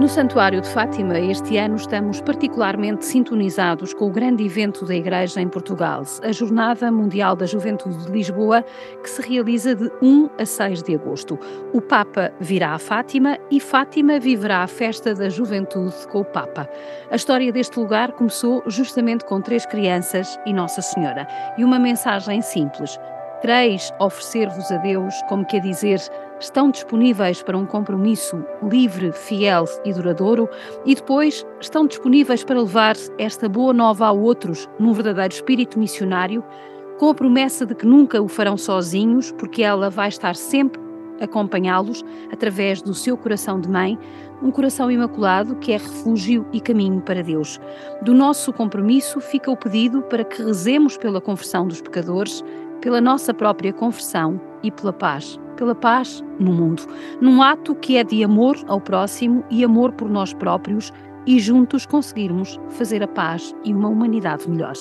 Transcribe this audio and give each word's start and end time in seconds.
No 0.00 0.08
Santuário 0.08 0.60
de 0.60 0.68
Fátima, 0.68 1.20
este 1.20 1.56
ano 1.56 1.76
estamos 1.76 2.20
particularmente 2.20 3.04
sintonizados 3.04 3.94
com 3.94 4.06
o 4.06 4.10
grande 4.10 4.44
evento 4.44 4.84
da 4.84 4.92
Igreja 4.92 5.40
em 5.40 5.48
Portugal, 5.48 6.02
a 6.20 6.32
Jornada 6.32 6.90
Mundial 6.90 7.36
da 7.36 7.46
Juventude 7.46 8.04
de 8.04 8.10
Lisboa, 8.10 8.64
que 9.00 9.08
se 9.08 9.22
realiza 9.22 9.72
de 9.72 9.88
1 10.02 10.30
a 10.36 10.44
6 10.44 10.82
de 10.82 10.96
agosto. 10.96 11.38
O 11.72 11.80
Papa 11.80 12.32
virá 12.40 12.72
a 12.72 12.78
Fátima 12.78 13.38
e 13.52 13.60
Fátima 13.60 14.18
viverá 14.18 14.64
a 14.64 14.66
festa 14.66 15.14
da 15.14 15.28
juventude 15.28 15.94
com 16.10 16.22
o 16.22 16.24
Papa. 16.24 16.68
A 17.08 17.14
história 17.14 17.52
deste 17.52 17.78
lugar 17.78 18.10
começou 18.12 18.64
justamente 18.66 19.24
com 19.24 19.40
três 19.40 19.64
crianças 19.64 20.36
e 20.44 20.52
Nossa 20.52 20.82
Senhora, 20.82 21.24
e 21.56 21.64
uma 21.64 21.78
mensagem 21.78 22.42
simples: 22.42 22.98
Quereis 23.40 23.92
oferecer-vos 24.00 24.72
a 24.72 24.78
Deus, 24.78 25.14
como 25.28 25.44
quer 25.44 25.60
dizer, 25.60 26.00
estão 26.44 26.70
disponíveis 26.70 27.42
para 27.42 27.56
um 27.56 27.66
compromisso 27.66 28.44
livre, 28.62 29.12
fiel 29.12 29.64
e 29.84 29.92
duradouro 29.92 30.48
e 30.84 30.94
depois 30.94 31.44
estão 31.60 31.86
disponíveis 31.86 32.44
para 32.44 32.60
levar 32.60 32.96
esta 33.18 33.48
boa 33.48 33.72
nova 33.72 34.06
a 34.06 34.12
outros 34.12 34.68
num 34.78 34.92
verdadeiro 34.92 35.34
espírito 35.34 35.78
missionário, 35.78 36.44
com 36.98 37.08
a 37.08 37.14
promessa 37.14 37.66
de 37.66 37.74
que 37.74 37.86
nunca 37.86 38.22
o 38.22 38.28
farão 38.28 38.56
sozinhos, 38.56 39.32
porque 39.32 39.62
ela 39.62 39.90
vai 39.90 40.08
estar 40.08 40.36
sempre 40.36 40.80
acompanhá-los 41.20 42.04
através 42.32 42.82
do 42.82 42.92
seu 42.92 43.16
coração 43.16 43.60
de 43.60 43.68
mãe, 43.68 43.98
um 44.42 44.50
coração 44.50 44.90
imaculado 44.90 45.56
que 45.56 45.72
é 45.72 45.76
refúgio 45.76 46.46
e 46.52 46.60
caminho 46.60 47.00
para 47.00 47.22
Deus. 47.22 47.60
Do 48.02 48.12
nosso 48.12 48.52
compromisso 48.52 49.20
fica 49.20 49.50
o 49.50 49.56
pedido 49.56 50.02
para 50.02 50.24
que 50.24 50.42
rezemos 50.42 50.96
pela 50.96 51.20
conversão 51.20 51.66
dos 51.66 51.80
pecadores 51.80 52.44
pela 52.84 53.00
nossa 53.00 53.32
própria 53.32 53.72
conversão 53.72 54.38
e 54.62 54.70
pela 54.70 54.92
paz, 54.92 55.40
pela 55.54 55.74
paz 55.74 56.22
no 56.38 56.52
mundo, 56.52 56.82
num 57.20 57.42
ato 57.42 57.74
que 57.74 57.96
é 57.96 58.04
de 58.04 58.22
amor 58.22 58.56
ao 58.66 58.80
próximo 58.80 59.44
e 59.50 59.64
amor 59.64 59.92
por 59.92 60.08
nós 60.08 60.32
próprios 60.34 60.92
e 61.26 61.38
juntos 61.38 61.86
conseguirmos 61.86 62.60
fazer 62.70 63.02
a 63.02 63.08
paz 63.08 63.54
e 63.64 63.72
uma 63.72 63.88
humanidade 63.88 64.48
melhor. 64.48 64.74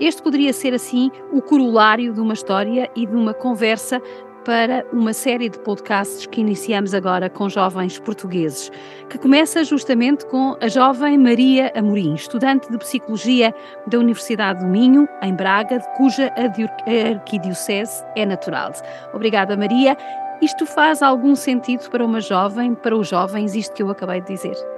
Este 0.00 0.22
poderia 0.22 0.52
ser 0.52 0.74
assim 0.74 1.10
o 1.32 1.40
corolário 1.40 2.12
de 2.12 2.20
uma 2.20 2.34
história 2.34 2.90
e 2.94 3.06
de 3.06 3.14
uma 3.14 3.32
conversa 3.32 4.00
para 4.46 4.86
uma 4.92 5.12
série 5.12 5.48
de 5.48 5.58
podcasts 5.58 6.24
que 6.24 6.40
iniciamos 6.40 6.94
agora 6.94 7.28
com 7.28 7.48
jovens 7.48 7.98
portugueses, 7.98 8.70
que 9.10 9.18
começa 9.18 9.64
justamente 9.64 10.24
com 10.26 10.56
a 10.60 10.68
jovem 10.68 11.18
Maria 11.18 11.72
Amorim, 11.74 12.14
estudante 12.14 12.70
de 12.70 12.78
Psicologia 12.78 13.52
da 13.88 13.98
Universidade 13.98 14.60
do 14.60 14.70
Minho, 14.70 15.08
em 15.20 15.34
Braga, 15.34 15.80
cuja 15.96 16.32
arquidiocese 16.36 18.04
é 18.14 18.24
natural. 18.24 18.72
Obrigada, 19.12 19.56
Maria. 19.56 19.96
Isto 20.40 20.64
faz 20.64 21.02
algum 21.02 21.34
sentido 21.34 21.90
para 21.90 22.04
uma 22.04 22.20
jovem, 22.20 22.72
para 22.72 22.96
os 22.96 23.08
jovens, 23.08 23.56
isto 23.56 23.74
que 23.74 23.82
eu 23.82 23.90
acabei 23.90 24.20
de 24.20 24.28
dizer? 24.28 24.75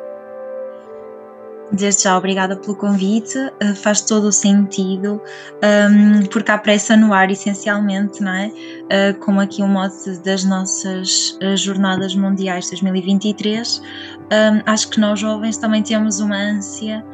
Desde 1.71 2.05
já, 2.05 2.17
obrigada 2.17 2.57
pelo 2.57 2.75
convite, 2.75 3.37
uh, 3.39 3.75
faz 3.75 4.01
todo 4.01 4.29
o 4.29 4.33
sentido, 4.33 5.21
um, 5.63 6.25
porque 6.27 6.51
há 6.51 6.57
pressa 6.57 6.97
no 6.97 7.13
ar, 7.13 7.31
essencialmente, 7.31 8.23
não 8.23 8.33
é? 8.33 8.47
Uh, 8.47 9.19
como 9.21 9.41
aqui 9.41 9.63
um 9.63 9.69
mote 9.69 10.17
das 10.25 10.45
nossas 10.45 11.39
uh, 11.43 11.57
Jornadas 11.57 12.15
Mundiais 12.15 12.71
2023, 12.71 13.83
um, 14.19 14.63
acho 14.65 14.89
que 14.89 14.99
nós 14.99 15.21
jovens 15.21 15.59
também 15.59 15.83
temos 15.83 16.21
uma 16.21 16.37
ânsia 16.37 17.05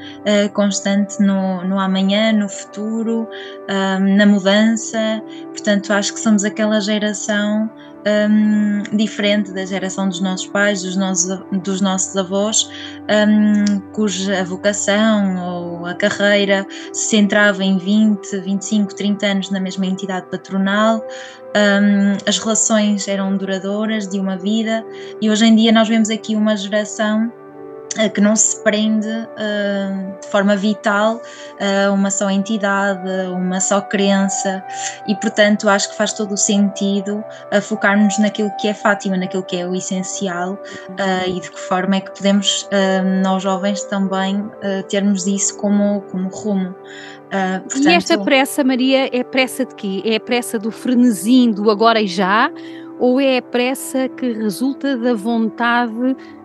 constante 0.53 1.21
no, 1.21 1.65
no 1.65 1.79
amanhã, 1.79 2.33
no 2.33 2.49
futuro, 2.49 3.29
um, 3.69 4.17
na 4.17 4.27
mudança, 4.27 5.23
portanto, 5.49 5.93
acho 5.93 6.15
que 6.15 6.21
somos 6.21 6.45
aquela 6.45 6.81
geração 6.81 7.71
um, 8.07 8.97
diferente 8.97 9.53
da 9.53 9.65
geração 9.65 10.09
dos 10.09 10.21
nossos 10.21 10.47
pais, 10.47 10.83
dos 10.83 10.97
nossos, 10.97 11.39
dos 11.63 11.81
nossos 11.81 12.17
avós, 12.17 12.69
um, 13.09 13.81
cuja 13.93 14.45
vocação 14.45 15.37
ou 15.37 15.87
a 15.87 15.95
carreira 15.95 16.67
se 16.93 17.09
centrava 17.11 17.65
em 17.65 17.79
20, 17.79 18.41
25, 18.41 18.95
30 18.95 19.27
anos 19.27 19.51
na 19.51 19.61
mesma 19.61 19.87
entidade 19.87 20.27
patronal. 20.31 21.05
Um, 21.57 22.17
as 22.27 22.39
relações 22.39 23.07
eram 23.07 23.37
duradouras 23.37 24.09
de 24.09 24.19
uma 24.19 24.37
vida 24.37 24.85
e 25.21 25.31
hoje 25.31 25.47
em 25.47 25.55
dia 25.55 25.71
nós 25.71 25.89
vemos 25.89 26.11
aqui 26.11 26.35
uma 26.35 26.57
geração 26.57 27.33
que 28.13 28.21
não 28.21 28.35
se 28.35 28.63
prende 28.63 29.09
uh, 29.09 30.21
de 30.21 30.29
forma 30.29 30.57
vital 30.57 31.21
a 31.61 31.91
uh, 31.91 31.95
uma 31.95 32.11
só 32.11 32.31
entidade, 32.31 33.09
uma 33.33 33.61
só 33.61 33.81
crença, 33.81 34.65
e 35.07 35.15
portanto 35.17 35.69
acho 35.69 35.91
que 35.91 35.97
faz 35.97 36.13
todo 36.13 36.33
o 36.33 36.37
sentido 36.37 37.23
a 37.53 37.61
focarmos 37.61 38.19
naquilo 38.19 38.51
que 38.59 38.69
é 38.69 38.75
Fátima, 38.75 39.17
naquilo 39.17 39.43
que 39.43 39.57
é 39.57 39.67
o 39.67 39.75
essencial 39.75 40.55
uh, 40.55 41.29
e 41.29 41.41
de 41.41 41.51
que 41.51 41.61
forma 41.61 41.97
é 41.97 42.01
que 42.01 42.11
podemos, 42.11 42.69
nós 43.23 43.43
jovens, 43.43 43.83
também 43.85 44.51
termos 44.89 45.27
isso 45.27 45.57
como, 45.59 46.03
como 46.11 46.29
rumo. 46.29 46.75
Portanto... 47.31 47.89
E 47.89 47.93
esta 47.93 48.19
pressa, 48.19 48.65
Maria, 48.65 49.09
é 49.13 49.23
pressa 49.23 49.65
de 49.65 49.75
quê? 49.75 50.03
É 50.05 50.17
a 50.17 50.21
pressa 50.21 50.59
do 50.59 50.71
frenesim 50.71 51.51
do 51.51 51.71
agora 51.71 52.01
e 52.01 52.07
já? 52.07 52.51
Ou 52.99 53.21
é 53.21 53.39
a 53.39 53.43
pressa 53.43 54.09
que 54.09 54.33
resulta 54.33 54.97
da 54.97 55.15
vontade 55.15 55.93
uh, 55.93 56.44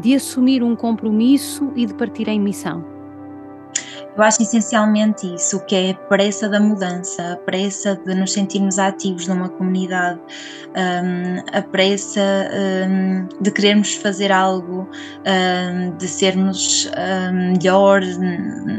de 0.00 0.14
assumir 0.14 0.62
um 0.62 0.76
compromisso 0.76 1.72
e 1.74 1.86
de 1.86 1.94
partir 1.94 2.28
em 2.28 2.40
missão? 2.40 2.99
Eu 4.16 4.24
acho 4.24 4.42
essencialmente 4.42 5.34
isso, 5.34 5.60
que 5.66 5.74
é 5.74 5.90
a 5.92 5.94
pressa 5.94 6.48
da 6.48 6.58
mudança, 6.58 7.32
a 7.32 7.36
pressa 7.36 7.94
de 8.04 8.12
nos 8.14 8.32
sentirmos 8.32 8.78
ativos 8.78 9.28
numa 9.28 9.48
comunidade, 9.48 10.20
um, 10.70 11.56
a 11.56 11.62
pressa 11.62 12.20
um, 12.88 13.28
de 13.40 13.50
querermos 13.52 13.94
fazer 13.94 14.32
algo, 14.32 14.88
um, 15.24 15.96
de 15.96 16.08
sermos 16.08 16.90
melhor, 17.32 18.02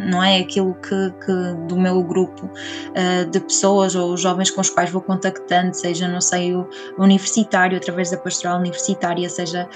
não 0.09 0.21
é? 0.21 0.39
Aquilo 0.39 0.75
que, 0.75 1.13
que 1.25 1.67
do 1.67 1.77
meu 1.77 2.03
grupo 2.03 2.45
uh, 2.45 3.29
de 3.29 3.39
pessoas 3.39 3.95
ou 3.95 4.17
jovens 4.17 4.51
com 4.51 4.59
os 4.59 4.69
quais 4.69 4.89
vou 4.89 5.01
contactando, 5.01 5.73
seja 5.73 6.07
no 6.07 6.21
seio 6.21 6.67
universitário, 6.97 7.77
através 7.77 8.11
da 8.11 8.17
pastoral 8.17 8.59
universitária, 8.59 9.29
seja 9.29 9.67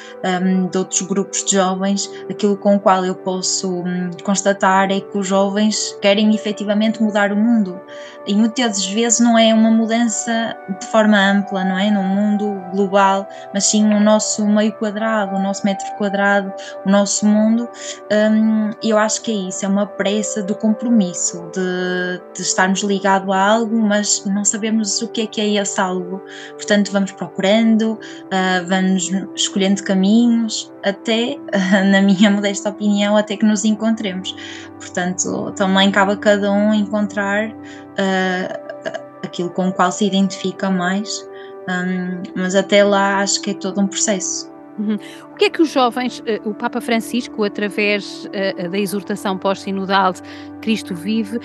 de 0.70 0.78
outros 0.78 1.02
grupos 1.02 1.46
de 1.46 1.54
jovens, 1.54 2.12
aquilo 2.30 2.58
com 2.58 2.76
o 2.76 2.80
qual 2.80 3.06
eu 3.06 3.16
posso 3.16 3.82
hum, 3.82 4.10
constatar 4.24 4.92
é 4.92 5.00
que 5.00 5.18
os 5.18 5.28
jovens 5.28 5.45
jovens 5.46 5.98
querem 6.02 6.34
efetivamente 6.34 7.02
mudar 7.02 7.32
o 7.32 7.36
mundo 7.36 7.80
e 8.28 8.34
muitas 8.34 8.86
vezes 8.88 9.20
não 9.20 9.38
é 9.38 9.54
uma 9.54 9.70
mudança 9.70 10.58
de 10.80 10.88
forma 10.88 11.18
ampla, 11.18 11.64
não 11.64 11.78
é? 11.78 11.92
Num 11.92 12.04
mundo 12.04 12.60
global, 12.72 13.28
mas 13.54 13.66
sim 13.66 13.84
no 13.84 14.00
nosso 14.00 14.46
meio 14.48 14.74
quadrado, 14.74 15.36
o 15.36 15.40
nosso 15.40 15.64
metro 15.64 15.86
quadrado, 15.98 16.52
o 16.86 16.90
nosso 16.90 17.26
mundo. 17.26 17.70
Um, 18.12 18.72
eu 18.84 18.98
acho 18.98 19.22
que 19.22 19.32
é 19.32 19.50
isso, 19.50 19.64
é 19.64 19.68
uma 19.68 19.86
pressa 19.86 20.42
do 20.42 20.56
compromisso, 20.56 21.50
de, 21.54 22.22
de 22.34 22.42
estarmos 22.42 22.82
ligados 22.82 23.30
a 23.30 23.40
algo, 23.40 23.80
mas 23.80 24.26
não 24.26 24.44
sabemos 24.44 25.02
o 25.02 25.08
que 25.08 25.22
é 25.22 25.28
que 25.28 25.42
é 25.42 25.62
esse 25.62 25.80
algo. 25.80 26.22
Portanto, 26.54 26.92
vamos 26.92 27.12
procurando, 27.12 27.92
uh, 27.94 28.68
vamos 28.68 29.12
escolhendo 29.36 29.84
caminhos, 29.84 30.72
até, 30.84 31.38
na 31.92 32.02
minha 32.02 32.32
modesta 32.32 32.70
opinião, 32.70 33.16
até 33.16 33.38
que 33.38 33.46
nos 33.46 33.66
encontremos. 33.66 34.36
Portanto, 34.80 35.35
também 35.56 35.92
cabe 35.92 36.14
a 36.14 36.18
cada 36.18 36.52
um 36.52 36.74
encontrar 36.74 37.50
uh, 37.50 39.06
aquilo 39.24 39.50
com 39.50 39.70
o 39.70 39.74
qual 39.74 39.92
se 39.92 40.06
identifica 40.06 40.70
mais, 40.70 41.28
um, 41.70 42.24
mas 42.36 42.56
até 42.56 42.84
lá 42.84 43.20
acho 43.20 43.42
que 43.42 43.52
é 43.52 43.54
todo 43.54 43.82
um 43.82 43.88
processo. 43.88 44.54
Uhum. 44.78 44.98
O 45.32 45.36
que 45.36 45.46
é 45.46 45.50
que 45.50 45.62
os 45.62 45.70
jovens, 45.70 46.20
uh, 46.20 46.50
o 46.50 46.54
Papa 46.54 46.82
Francisco, 46.82 47.44
através 47.44 48.26
uh, 48.26 48.70
da 48.70 48.78
exortação 48.78 49.38
pós-sinodal 49.38 50.14
Cristo 50.62 50.94
Vive, 50.94 51.40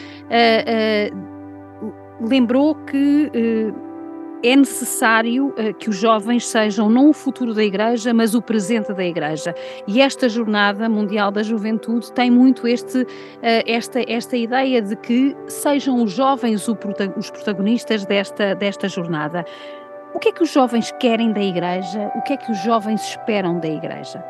lembrou 2.21 2.75
que 2.75 3.31
é 4.43 4.57
necessário 4.57 5.49
uh, 5.49 5.75
que 5.75 5.91
os 5.91 5.97
jovens 5.97 6.47
sejam 6.47 6.89
não 6.89 7.11
o 7.11 7.13
futuro 7.13 7.55
da 7.55 7.63
Igreja, 7.63 8.13
mas 8.15 8.35
o 8.35 8.43
presente 8.43 8.93
da 8.93 9.05
Igreja. 9.05 9.55
E 9.87 10.01
esta 10.01 10.29
Jornada 10.29 10.89
Mundial 10.89 11.31
da 11.31 11.43
Juventude 11.43 12.13
tem 12.13 12.31
muito 12.31 12.67
este, 12.67 13.03
uh, 13.03 13.07
esta, 13.67 14.01
esta 14.11 14.37
ideia 14.37 14.81
de 14.81 14.97
que 14.97 15.37
sejam 15.49 16.03
os 16.03 16.13
jovens 16.13 16.67
os 17.17 17.31
protagonistas 17.31 18.05
desta, 18.05 18.55
desta 18.55 18.89
jornada. 18.89 19.45
O 20.15 20.19
que 20.19 20.31
é 20.31 20.33
que 20.33 20.43
os 20.43 20.51
jovens 20.51 20.93
querem 20.99 21.33
da 21.33 21.43
Igreja? 21.43 22.11
O 22.15 22.23
que 22.23 22.33
é 22.33 22.37
que 22.37 22.51
os 22.51 22.59
jovens 22.63 23.01
esperam 23.03 23.61
da 23.61 23.69
Igreja? 23.69 24.25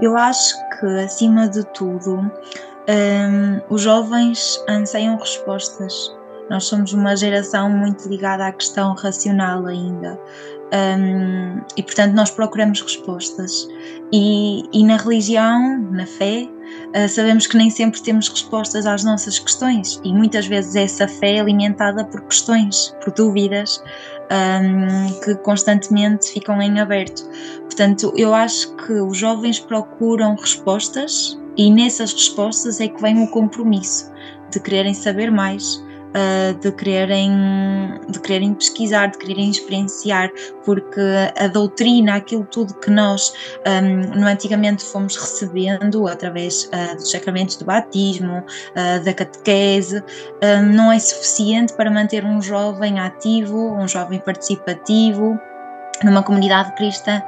Eu 0.00 0.16
acho 0.16 0.56
que, 0.78 0.86
acima 0.98 1.48
de 1.48 1.64
tudo, 1.72 2.16
um, 2.16 3.60
os 3.70 3.82
jovens 3.82 4.62
anseiam 4.68 5.16
respostas 5.16 6.14
nós 6.50 6.64
somos 6.64 6.92
uma 6.92 7.16
geração 7.16 7.70
muito 7.70 8.08
ligada 8.08 8.46
à 8.46 8.52
questão 8.52 8.94
racional 8.94 9.66
ainda. 9.66 10.18
Um, 10.72 11.60
e 11.76 11.82
portanto 11.82 12.14
nós 12.14 12.30
procuramos 12.30 12.80
respostas 12.80 13.68
e, 14.12 14.62
e 14.72 14.84
na 14.84 14.96
religião, 14.96 15.78
na 15.92 16.04
fé, 16.04 16.48
uh, 16.96 17.08
sabemos 17.08 17.46
que 17.46 17.56
nem 17.56 17.70
sempre 17.70 18.02
temos 18.02 18.28
respostas 18.28 18.84
às 18.84 19.04
nossas 19.04 19.38
questões 19.38 20.00
e 20.02 20.12
muitas 20.12 20.46
vezes 20.46 20.74
essa 20.74 21.06
fé 21.06 21.36
é 21.36 21.40
alimentada 21.40 22.04
por 22.06 22.22
questões, 22.22 22.92
por 23.04 23.12
dúvidas 23.12 23.80
um, 24.32 25.20
que 25.20 25.34
constantemente 25.36 26.32
ficam 26.32 26.60
em 26.60 26.80
aberto. 26.80 27.22
Portanto, 27.60 28.12
eu 28.16 28.34
acho 28.34 28.74
que 28.76 28.94
os 28.94 29.16
jovens 29.16 29.60
procuram 29.60 30.34
respostas 30.34 31.38
e 31.56 31.70
nessas 31.70 32.12
respostas 32.12 32.80
é 32.80 32.88
que 32.88 33.00
vem 33.00 33.22
o 33.22 33.28
compromisso 33.28 34.12
de 34.50 34.60
quererem 34.60 34.94
saber 34.94 35.30
mais, 35.30 35.84
uh, 36.14 36.54
de, 36.58 36.72
quererem, 36.72 37.30
de 38.08 38.20
quererem 38.20 38.54
pesquisar, 38.54 39.08
de 39.08 39.18
quererem 39.18 39.50
experienciar, 39.50 40.30
porque 40.64 41.00
a 41.36 41.46
doutrina, 41.48 42.16
aquilo 42.16 42.44
tudo 42.44 42.74
que 42.74 42.90
nós 42.90 43.32
um, 43.66 44.20
no 44.20 44.26
antigamente 44.26 44.84
fomos 44.84 45.16
recebendo 45.16 46.06
através 46.06 46.64
uh, 46.64 46.96
dos 46.96 47.10
sacramentos 47.10 47.56
do 47.56 47.64
batismo, 47.64 48.38
uh, 48.38 49.04
da 49.04 49.12
catequese, 49.12 50.02
não 50.72 50.92
é 50.92 50.98
suficiente 50.98 51.72
para 51.72 51.90
manter 51.90 52.24
um 52.24 52.40
jovem 52.40 52.98
ativo, 52.98 53.74
um 53.74 53.88
jovem 53.88 54.18
participativo 54.18 55.38
numa 56.02 56.22
comunidade 56.22 56.74
cristã. 56.74 57.22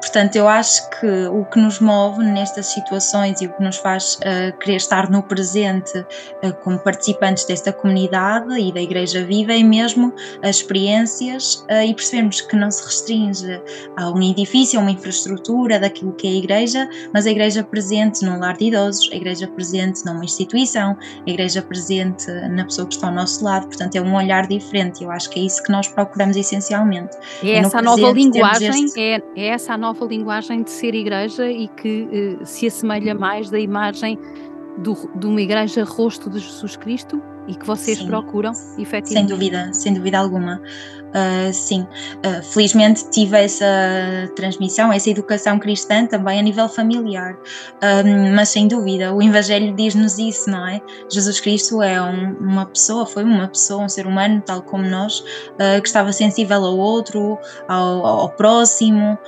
Portanto, 0.00 0.36
eu 0.36 0.48
acho 0.48 0.88
que 0.90 1.26
o 1.26 1.44
que 1.44 1.58
nos 1.58 1.80
move 1.80 2.24
nestas 2.24 2.66
situações 2.66 3.40
e 3.40 3.46
o 3.46 3.52
que 3.52 3.62
nos 3.62 3.76
faz 3.76 4.14
uh, 4.16 4.56
querer 4.58 4.76
estar 4.76 5.10
no 5.10 5.22
presente 5.22 5.98
uh, 5.98 6.52
como 6.62 6.78
participantes 6.78 7.44
desta 7.44 7.72
comunidade 7.72 8.58
e 8.58 8.72
da 8.72 8.80
Igreja 8.80 9.24
Viva 9.24 9.52
é 9.52 9.62
mesmo 9.62 10.12
as 10.42 10.56
experiências 10.56 11.64
uh, 11.70 11.82
e 11.84 11.94
percebermos 11.94 12.40
que 12.40 12.56
não 12.56 12.70
se 12.70 12.84
restringe 12.84 13.60
a 13.96 14.10
um 14.10 14.22
edifício, 14.22 14.78
a 14.78 14.82
uma 14.82 14.90
infraestrutura 14.90 15.78
daquilo 15.78 16.12
que 16.12 16.26
é 16.26 16.30
a 16.30 16.34
Igreja, 16.34 16.88
mas 17.12 17.26
a 17.26 17.30
Igreja 17.30 17.62
presente 17.62 18.24
num 18.24 18.38
lar 18.38 18.56
de 18.56 18.66
idosos, 18.66 19.10
a 19.12 19.16
Igreja 19.16 19.46
presente 19.46 20.04
numa 20.04 20.24
instituição, 20.24 20.96
a 21.26 21.30
Igreja 21.30 21.62
presente 21.62 22.30
na 22.48 22.64
pessoa 22.64 22.86
que 22.86 22.94
está 22.94 23.08
ao 23.08 23.14
nosso 23.14 23.44
lado. 23.44 23.66
Portanto, 23.66 23.96
é 23.96 24.00
um 24.00 24.14
olhar 24.14 24.46
diferente. 24.46 25.04
Eu 25.04 25.10
acho 25.10 25.30
que 25.30 25.40
é 25.40 25.42
isso 25.42 25.62
que 25.62 25.70
nós 25.70 25.88
procuramos 25.88 26.36
essencialmente. 26.36 27.16
É, 27.42 27.50
é 27.50 27.56
essa 27.58 27.82
nova 27.82 28.07
linguagem, 28.12 28.84
este... 28.84 29.00
é, 29.00 29.22
é, 29.36 29.46
essa 29.48 29.74
a 29.74 29.78
nova 29.78 30.04
linguagem 30.04 30.62
de 30.62 30.70
ser 30.70 30.94
igreja 30.94 31.50
e 31.50 31.68
que 31.68 32.08
eh, 32.40 32.44
se 32.44 32.66
assemelha 32.66 33.14
mais 33.14 33.50
da 33.50 33.58
imagem 33.58 34.18
do, 34.78 34.94
de 35.14 35.26
uma 35.26 35.40
igreja 35.40 35.84
rosto 35.84 36.30
de 36.30 36.38
Jesus 36.38 36.76
Cristo 36.76 37.20
e 37.46 37.54
que 37.54 37.66
vocês 37.66 37.98
Sim, 37.98 38.06
procuram, 38.06 38.52
efetivamente. 38.78 39.08
Sem 39.08 39.26
dúvida, 39.26 39.72
sem 39.72 39.94
dúvida 39.94 40.18
alguma. 40.18 40.60
Uh, 41.08 41.52
sim, 41.54 41.86
uh, 42.26 42.42
felizmente 42.52 43.08
tive 43.10 43.42
essa 43.42 43.64
transmissão, 44.36 44.92
essa 44.92 45.08
educação 45.08 45.58
cristã 45.58 46.06
também 46.06 46.38
a 46.38 46.42
nível 46.42 46.68
familiar, 46.68 47.32
uh, 47.32 48.34
mas 48.34 48.50
sem 48.50 48.68
dúvida 48.68 49.14
o 49.14 49.22
Evangelho 49.22 49.74
diz-nos 49.74 50.18
isso, 50.18 50.50
não 50.50 50.66
é? 50.66 50.82
Jesus 51.10 51.40
Cristo 51.40 51.82
é 51.82 52.00
um, 52.02 52.36
uma 52.38 52.66
pessoa, 52.66 53.06
foi 53.06 53.24
uma 53.24 53.48
pessoa, 53.48 53.84
um 53.84 53.88
ser 53.88 54.06
humano, 54.06 54.42
tal 54.44 54.62
como 54.62 54.84
nós, 54.84 55.24
que 55.80 55.86
estava 55.88 56.12
sensível 56.12 56.64
ao 56.64 56.76
outro, 56.76 57.38
ao, 57.66 58.06
ao 58.06 58.30
próximo, 58.30 59.18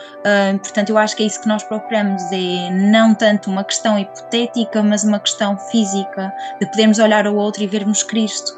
portanto, 0.63 0.91
eu 0.91 0.99
acho 0.99 1.17
que 1.17 1.23
é 1.23 1.27
isso 1.27 1.41
que 1.41 1.49
nós 1.49 1.63
procuramos, 1.63 2.23
é 2.33 2.71
não 2.71 3.15
tanto 3.15 3.51
uma 3.51 3.65
questão 3.65 3.99
hipotética, 3.99 4.83
mas 4.83 5.05
uma 5.05 5.19
questão 5.19 5.59
física, 5.71 6.33
de 6.61 6.67
podermos 6.71 6.99
olhar 6.99 7.27
ao 7.27 7.35
outro 7.35 7.63
e 7.63 7.67
vermos 7.67 8.03
Cristo, 8.03 8.53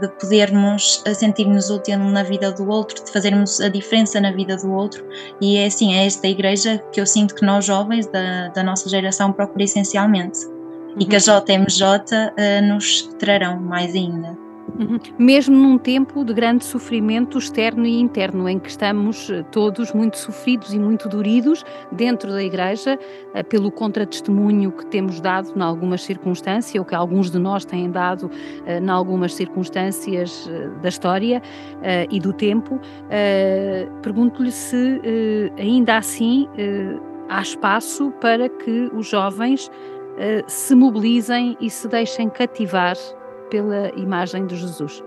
de 0.00 0.08
podermos 0.20 1.02
sentir-nos 1.14 1.70
útil 1.70 1.98
na 1.98 2.22
vida 2.22 2.49
do 2.50 2.68
outro, 2.68 3.04
de 3.04 3.10
fazermos 3.10 3.60
a 3.60 3.68
diferença 3.68 4.20
na 4.20 4.32
vida 4.32 4.56
do 4.56 4.72
outro. 4.72 5.04
E 5.40 5.56
é 5.56 5.66
assim, 5.66 5.94
é 5.94 6.06
esta 6.06 6.26
igreja 6.26 6.82
que 6.92 7.00
eu 7.00 7.06
sinto 7.06 7.34
que 7.34 7.44
nós 7.44 7.64
jovens 7.64 8.06
da, 8.06 8.48
da 8.48 8.62
nossa 8.62 8.88
geração 8.88 9.32
procuramos 9.32 9.70
essencialmente. 9.70 10.46
Uhum. 10.46 10.96
E 10.98 11.04
que 11.04 11.16
a 11.16 11.18
JMJ 11.18 11.86
uh, 11.86 12.32
eh, 12.36 12.60
nos 12.60 13.02
trarão 13.18 13.60
mais 13.60 13.94
ainda. 13.94 14.36
Uhum. 14.78 14.98
Mesmo 15.18 15.56
num 15.56 15.78
tempo 15.78 16.24
de 16.24 16.32
grande 16.32 16.64
sofrimento 16.64 17.38
externo 17.38 17.86
e 17.86 18.00
interno, 18.00 18.48
em 18.48 18.58
que 18.58 18.68
estamos 18.68 19.30
eh, 19.30 19.42
todos 19.50 19.92
muito 19.92 20.18
sofridos 20.18 20.72
e 20.72 20.78
muito 20.78 21.08
doridos 21.08 21.64
dentro 21.92 22.30
da 22.30 22.42
Igreja, 22.42 22.98
eh, 23.34 23.42
pelo 23.42 23.70
contratestemunho 23.70 24.72
que 24.72 24.86
temos 24.86 25.20
dado 25.20 25.52
em 25.56 25.62
algumas 25.62 26.02
circunstâncias, 26.02 26.78
ou 26.78 26.84
que 26.84 26.94
alguns 26.94 27.30
de 27.30 27.38
nós 27.38 27.64
têm 27.64 27.90
dado 27.90 28.30
em 28.66 28.88
eh, 28.88 28.90
algumas 28.90 29.34
circunstâncias 29.34 30.50
da 30.82 30.88
história 30.88 31.42
e 32.10 32.20
do 32.20 32.32
tempo, 32.32 32.80
pergunto-lhe 34.02 34.50
se 34.50 35.00
ainda 35.58 35.96
assim 35.96 36.48
há 37.28 37.40
espaço 37.40 38.10
para 38.20 38.48
que 38.48 38.90
os 38.92 39.08
jovens 39.08 39.70
se 40.46 40.74
mobilizem 40.74 41.56
e 41.60 41.70
se 41.70 41.88
deixem 41.88 42.28
cativar 42.28 42.96
pela 43.50 43.90
imagem 43.96 44.46
de 44.46 44.56
Jesus? 44.56 45.02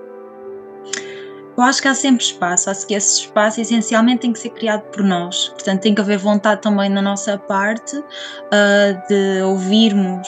Eu 1.56 1.64
acho 1.64 1.82
que 1.82 1.88
há 1.88 1.94
sempre 1.94 2.24
espaço, 2.24 2.70
acho 2.70 2.88
que 2.88 2.96
esse 2.96 3.22
espaço 3.22 3.62
essencialmente 3.62 4.22
tem 4.22 4.34
que 4.34 4.40
ser 4.40 4.50
criado 4.50 4.82
por 4.90 5.04
nós, 5.04 5.50
portanto 5.50 5.82
tem 5.82 5.94
que 5.94 6.02
haver 6.02 6.18
vontade 6.18 6.62
também 6.62 6.92
da 6.92 7.02
nossa 7.02 7.38
parte 7.38 7.96
uh, 7.96 9.08
de 9.08 9.44
ouvirmos 9.44 10.28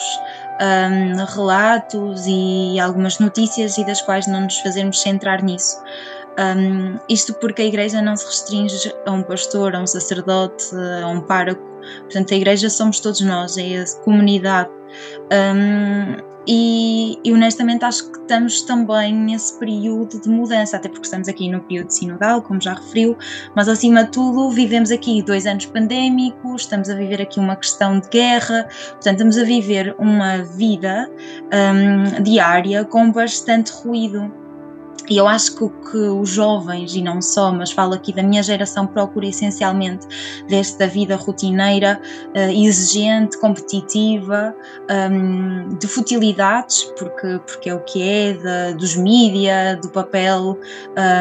um, 0.60 1.24
relatos 1.34 2.24
e 2.28 2.78
algumas 2.78 3.18
notícias 3.18 3.76
e 3.76 3.84
das 3.84 4.00
quais 4.02 4.28
não 4.28 4.42
nos 4.42 4.58
fazermos 4.60 5.00
centrar 5.02 5.42
nisso. 5.42 5.82
Um, 6.38 6.98
isto 7.08 7.32
porque 7.34 7.62
a 7.62 7.64
igreja 7.64 8.02
não 8.02 8.14
se 8.14 8.26
restringe 8.26 8.92
a 9.06 9.10
um 9.10 9.22
pastor, 9.22 9.74
a 9.74 9.80
um 9.80 9.86
sacerdote, 9.86 10.66
a 11.02 11.08
um 11.08 11.20
pároco. 11.22 11.62
Portanto, 12.02 12.34
a 12.34 12.36
igreja 12.36 12.68
somos 12.68 13.00
todos 13.00 13.20
nós, 13.22 13.56
é 13.56 13.78
a 13.78 14.04
comunidade. 14.04 14.70
Um, 15.32 16.25
e, 16.46 17.18
e, 17.24 17.32
honestamente 17.32 17.84
acho 17.84 18.10
que 18.10 18.18
estamos 18.18 18.62
também 18.62 19.14
nesse 19.14 19.58
período 19.58 20.20
de 20.20 20.28
mudança, 20.28 20.76
até 20.76 20.88
porque 20.88 21.04
estamos 21.04 21.28
aqui 21.28 21.48
no 21.48 21.60
período 21.60 21.90
sinodal, 21.90 22.42
como 22.42 22.60
já 22.60 22.74
referiu, 22.74 23.16
mas 23.54 23.68
acima 23.68 24.04
de 24.04 24.10
tudo 24.12 24.50
vivemos 24.50 24.90
aqui 24.90 25.22
dois 25.22 25.46
anos 25.46 25.66
pandémicos, 25.66 26.62
estamos 26.62 26.88
a 26.88 26.94
viver 26.94 27.20
aqui 27.22 27.40
uma 27.40 27.56
questão 27.56 27.98
de 27.98 28.08
guerra, 28.08 28.68
portanto 28.92 29.14
estamos 29.14 29.38
a 29.38 29.44
viver 29.44 29.94
uma 29.98 30.42
vida 30.42 31.10
um, 31.52 32.22
diária 32.22 32.84
com 32.84 33.10
bastante 33.10 33.72
ruído. 33.72 34.45
E 35.08 35.16
eu 35.16 35.26
acho 35.26 35.56
que 35.56 35.66
que 35.90 35.96
os 35.96 36.28
jovens, 36.28 36.94
e 36.94 37.02
não 37.02 37.22
só, 37.22 37.52
mas 37.52 37.70
falo 37.70 37.94
aqui 37.94 38.12
da 38.12 38.22
minha 38.22 38.42
geração, 38.42 38.86
procura 38.86 39.26
essencialmente 39.26 40.06
desta 40.48 40.86
vida 40.86 41.16
rotineira, 41.16 42.00
uh, 42.34 42.50
exigente, 42.50 43.38
competitiva, 43.38 44.54
um, 45.10 45.76
de 45.76 45.86
futilidades, 45.86 46.84
porque, 46.98 47.40
porque 47.46 47.70
é 47.70 47.74
o 47.74 47.80
que 47.80 48.02
é, 48.02 48.32
de, 48.32 48.74
dos 48.78 48.96
mídia, 48.96 49.78
do 49.80 49.88
papel, 49.90 50.58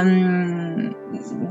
um, 0.06 0.90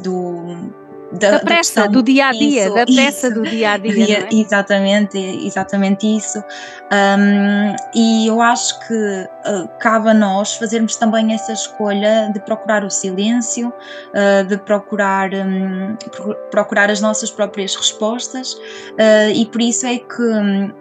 do 0.02 0.83
da, 1.18 1.30
da 1.32 1.38
pressa, 1.40 1.82
da 1.82 1.86
do 1.86 2.02
dia 2.02 2.28
a 2.28 2.32
dia, 2.32 2.66
isso, 2.66 2.74
da 2.74 2.84
pressa 2.84 3.28
isso, 3.28 3.34
do 3.34 3.42
dia 3.42 3.72
a 3.72 3.78
dia. 3.78 4.18
É? 4.20 4.28
Exatamente, 4.34 5.18
exatamente 5.18 6.06
isso. 6.06 6.38
Um, 6.38 7.76
e 7.94 8.26
eu 8.26 8.40
acho 8.40 8.78
que 8.86 8.94
uh, 8.94 9.68
cabe 9.78 10.10
a 10.10 10.14
nós 10.14 10.54
fazermos 10.56 10.96
também 10.96 11.32
essa 11.32 11.52
escolha 11.52 12.30
de 12.32 12.40
procurar 12.40 12.84
o 12.84 12.90
silêncio, 12.90 13.68
uh, 13.68 14.44
de 14.46 14.58
procurar, 14.58 15.30
um, 15.32 15.96
procurar 16.50 16.90
as 16.90 17.00
nossas 17.00 17.30
próprias 17.30 17.74
respostas, 17.74 18.54
uh, 18.54 19.30
e 19.34 19.46
por 19.46 19.62
isso 19.62 19.86
é 19.86 19.98
que 19.98 20.22
um, 20.22 20.72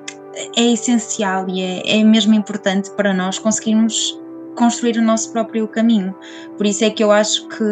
é 0.55 0.73
essencial 0.73 1.47
e 1.47 1.61
é, 1.61 1.99
é 1.99 2.03
mesmo 2.03 2.33
importante 2.33 2.89
para 2.91 3.13
nós 3.13 3.37
conseguirmos 3.37 4.19
construir 4.55 4.97
o 4.97 5.01
nosso 5.01 5.31
próprio 5.31 5.67
caminho. 5.67 6.15
Por 6.57 6.65
isso 6.65 6.83
é 6.83 6.89
que 6.89 7.03
eu 7.03 7.11
acho 7.11 7.47
que 7.47 7.63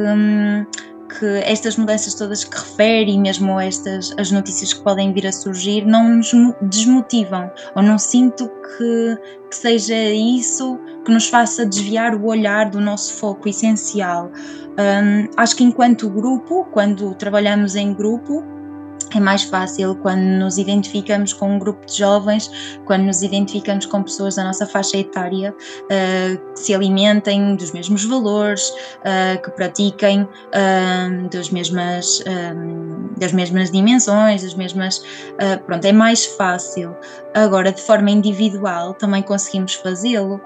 que 1.18 1.26
estas 1.44 1.76
mudanças 1.78 2.14
todas 2.14 2.44
que 2.44 2.58
refere 2.58 3.12
e 3.12 3.20
mesmo 3.20 3.60
estas 3.60 4.14
as 4.18 4.32
notícias 4.32 4.74
que 4.74 4.82
podem 4.82 5.14
vir 5.14 5.28
a 5.28 5.32
surgir 5.32 5.86
não 5.86 6.18
nos 6.18 6.32
desmotivam 6.62 7.52
ou 7.76 7.84
não 7.84 7.98
sinto 7.98 8.48
que, 8.48 9.18
que 9.50 9.56
seja 9.56 9.96
isso 9.96 10.80
que 11.06 11.12
nos 11.12 11.28
faça 11.28 11.66
desviar 11.66 12.16
o 12.16 12.28
olhar 12.28 12.70
do 12.70 12.80
nosso 12.80 13.14
foco 13.14 13.50
essencial. 13.50 14.32
Um, 14.72 15.30
acho 15.36 15.56
que 15.56 15.64
enquanto 15.64 16.10
grupo, 16.10 16.66
quando 16.72 17.14
trabalhamos 17.16 17.76
em 17.76 17.94
grupo, 17.94 18.44
é 19.18 19.22
mais 19.22 19.44
fácil 19.44 19.96
quando 19.96 20.22
nos 20.22 20.58
identificamos 20.58 21.34
com 21.34 21.56
um 21.56 21.60
grupo 21.60 21.86
de 21.86 21.98
jovens, 21.98 22.52
quando 22.86 23.04
nos 23.04 23.22
identificamos 23.22 23.86
com 23.86 24.04
pessoas 24.04 24.36
da 24.36 24.44
nossa 24.44 24.66
faixa 24.66 24.98
etária 24.98 25.54
uh, 25.54 26.54
que 26.54 26.60
se 26.60 26.74
alimentem 26.74 27.56
dos 27.56 27.72
mesmos 27.72 28.06
valores, 28.06 28.70
uh, 28.70 29.42
que 29.44 29.52
pratiquem 29.52 30.22
uh, 30.24 31.30
das, 31.30 31.50
mesmas, 31.50 32.24
das 33.18 33.32
mesmas 33.32 33.72
dimensões, 33.72 34.44
das 34.44 34.54
mesmas. 34.54 35.04
pronto, 35.66 35.86
é 35.86 35.92
mais 35.92 36.26
fácil. 36.26 36.96
Agora, 37.34 37.72
de 37.72 37.82
forma 37.82 38.12
individual, 38.12 38.94
também 38.94 39.22
conseguimos 39.22 39.76
fazê-lo. 39.76 40.42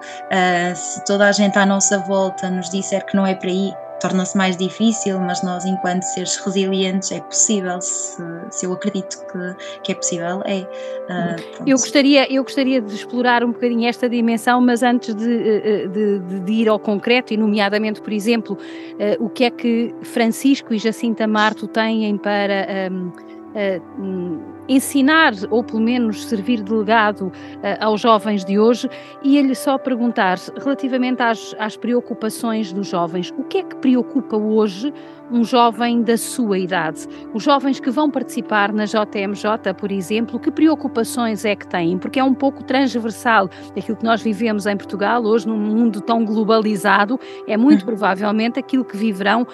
se 0.75 1.03
toda 1.05 1.27
a 1.27 1.31
gente 1.31 1.57
à 1.57 1.65
nossa 1.65 1.99
volta 1.99 2.49
nos 2.49 2.69
disser 2.69 3.05
que 3.05 3.15
não 3.15 3.25
é 3.25 3.33
para 3.35 3.49
aí, 3.49 3.73
torna-se 3.99 4.37
mais 4.37 4.57
difícil, 4.57 5.19
mas 5.19 5.43
nós, 5.43 5.65
enquanto 5.65 6.03
seres 6.03 6.35
resilientes, 6.37 7.11
é 7.11 7.21
possível. 7.21 7.79
Se, 7.81 8.21
se 8.51 8.65
eu 8.65 8.73
acredito 8.73 9.17
que, 9.27 9.81
que 9.83 9.91
é 9.91 9.95
possível, 9.95 10.41
é. 10.45 10.61
Uh, 10.61 11.63
eu, 11.67 11.77
gostaria, 11.77 12.31
eu 12.31 12.43
gostaria 12.43 12.81
de 12.81 12.93
explorar 12.93 13.43
um 13.43 13.51
bocadinho 13.51 13.87
esta 13.87 14.09
dimensão, 14.09 14.59
mas 14.59 14.83
antes 14.83 15.13
de, 15.13 15.31
eh, 15.31 15.61
eh, 15.65 15.87
de, 15.87 16.19
de, 16.19 16.39
de 16.39 16.51
ir 16.53 16.67
ao 16.67 16.79
concreto, 16.79 17.33
e 17.33 17.37
nomeadamente, 17.37 18.01
por 18.01 18.11
exemplo, 18.11 18.57
uh, 18.57 19.23
o 19.23 19.29
que 19.29 19.43
é 19.43 19.51
que 19.51 19.93
Francisco 20.03 20.73
e 20.73 20.77
Jacinta 20.77 21.27
Marto 21.27 21.67
têm 21.67 22.17
para. 22.17 22.89
Um, 22.91 23.07
uh, 23.09 24.54
ensinar 24.67 25.33
ou 25.49 25.63
pelo 25.63 25.79
menos 25.79 26.25
servir 26.25 26.61
de 26.63 26.73
legado 26.73 27.27
uh, 27.27 27.31
aos 27.79 28.01
jovens 28.01 28.43
de 28.43 28.59
hoje 28.59 28.89
e 29.23 29.37
ele 29.37 29.55
só 29.55 29.77
perguntar 29.77 30.37
relativamente 30.57 31.21
às, 31.21 31.55
às 31.59 31.77
preocupações 31.77 32.71
dos 32.71 32.87
jovens, 32.87 33.33
o 33.37 33.43
que 33.43 33.59
é 33.59 33.63
que 33.63 33.75
preocupa 33.77 34.37
hoje 34.37 34.93
um 35.31 35.43
jovem 35.43 36.03
da 36.03 36.17
sua 36.17 36.57
idade. 36.57 37.07
Os 37.33 37.43
jovens 37.43 37.79
que 37.79 37.89
vão 37.89 38.09
participar 38.09 38.71
na 38.71 38.85
JMJ, 38.85 39.73
por 39.77 39.91
exemplo, 39.91 40.39
que 40.39 40.51
preocupações 40.51 41.45
é 41.45 41.55
que 41.55 41.67
têm? 41.67 41.97
Porque 41.97 42.19
é 42.19 42.23
um 42.23 42.33
pouco 42.33 42.63
transversal 42.63 43.49
aquilo 43.75 43.97
que 43.97 44.03
nós 44.03 44.21
vivemos 44.21 44.65
em 44.65 44.77
Portugal, 44.77 45.23
hoje 45.23 45.47
num 45.47 45.57
mundo 45.57 46.01
tão 46.01 46.23
globalizado, 46.23 47.19
é 47.47 47.57
muito 47.57 47.81
uhum. 47.81 47.87
provavelmente 47.87 48.59
aquilo 48.59 48.85
que 48.85 48.95
viverão 48.95 49.43
uh, 49.43 49.47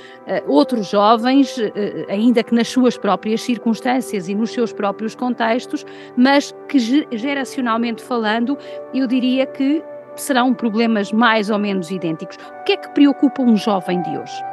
outros 0.51 0.89
jovens, 0.89 1.58
uh, 1.58 1.72
ainda 2.10 2.44
que 2.44 2.53
nas 2.53 2.68
suas 2.68 2.98
próprias 2.98 3.41
circunstâncias 3.41 4.27
e 4.27 4.36
nos 4.36 4.51
seus 4.51 4.74
próprios 4.74 5.00
contextos, 5.15 5.86
mas 6.15 6.53
que 6.67 6.79
geracionalmente 7.12 8.03
falando, 8.03 8.58
eu 8.93 9.08
diria 9.08 9.46
que 9.46 9.84
serão 10.15 10.53
problemas 10.53 11.12
mais 11.12 11.50
ou 11.50 11.58
menos 11.58 11.89
idênticos. 11.89 12.38
O 12.62 12.63
que 12.63 12.74
é 12.74 12.77
que 12.77 12.89
preocupa 12.89 13.41
um 13.41 13.55
jovem 13.55 14.01
de 14.01 14.17
hoje? 14.17 14.43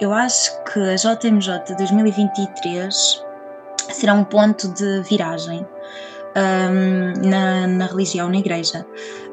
Eu 0.00 0.12
acho 0.12 0.52
que 0.64 0.80
a 0.80 0.96
JMJ 0.96 1.74
2023 1.76 3.24
será 3.90 4.14
um 4.14 4.24
ponto 4.24 4.68
de 4.72 5.02
viragem 5.02 5.66
um, 6.36 7.28
na, 7.28 7.66
na, 7.66 7.86
religião, 7.86 8.28
na 8.28 8.38
igreja. 8.38 8.86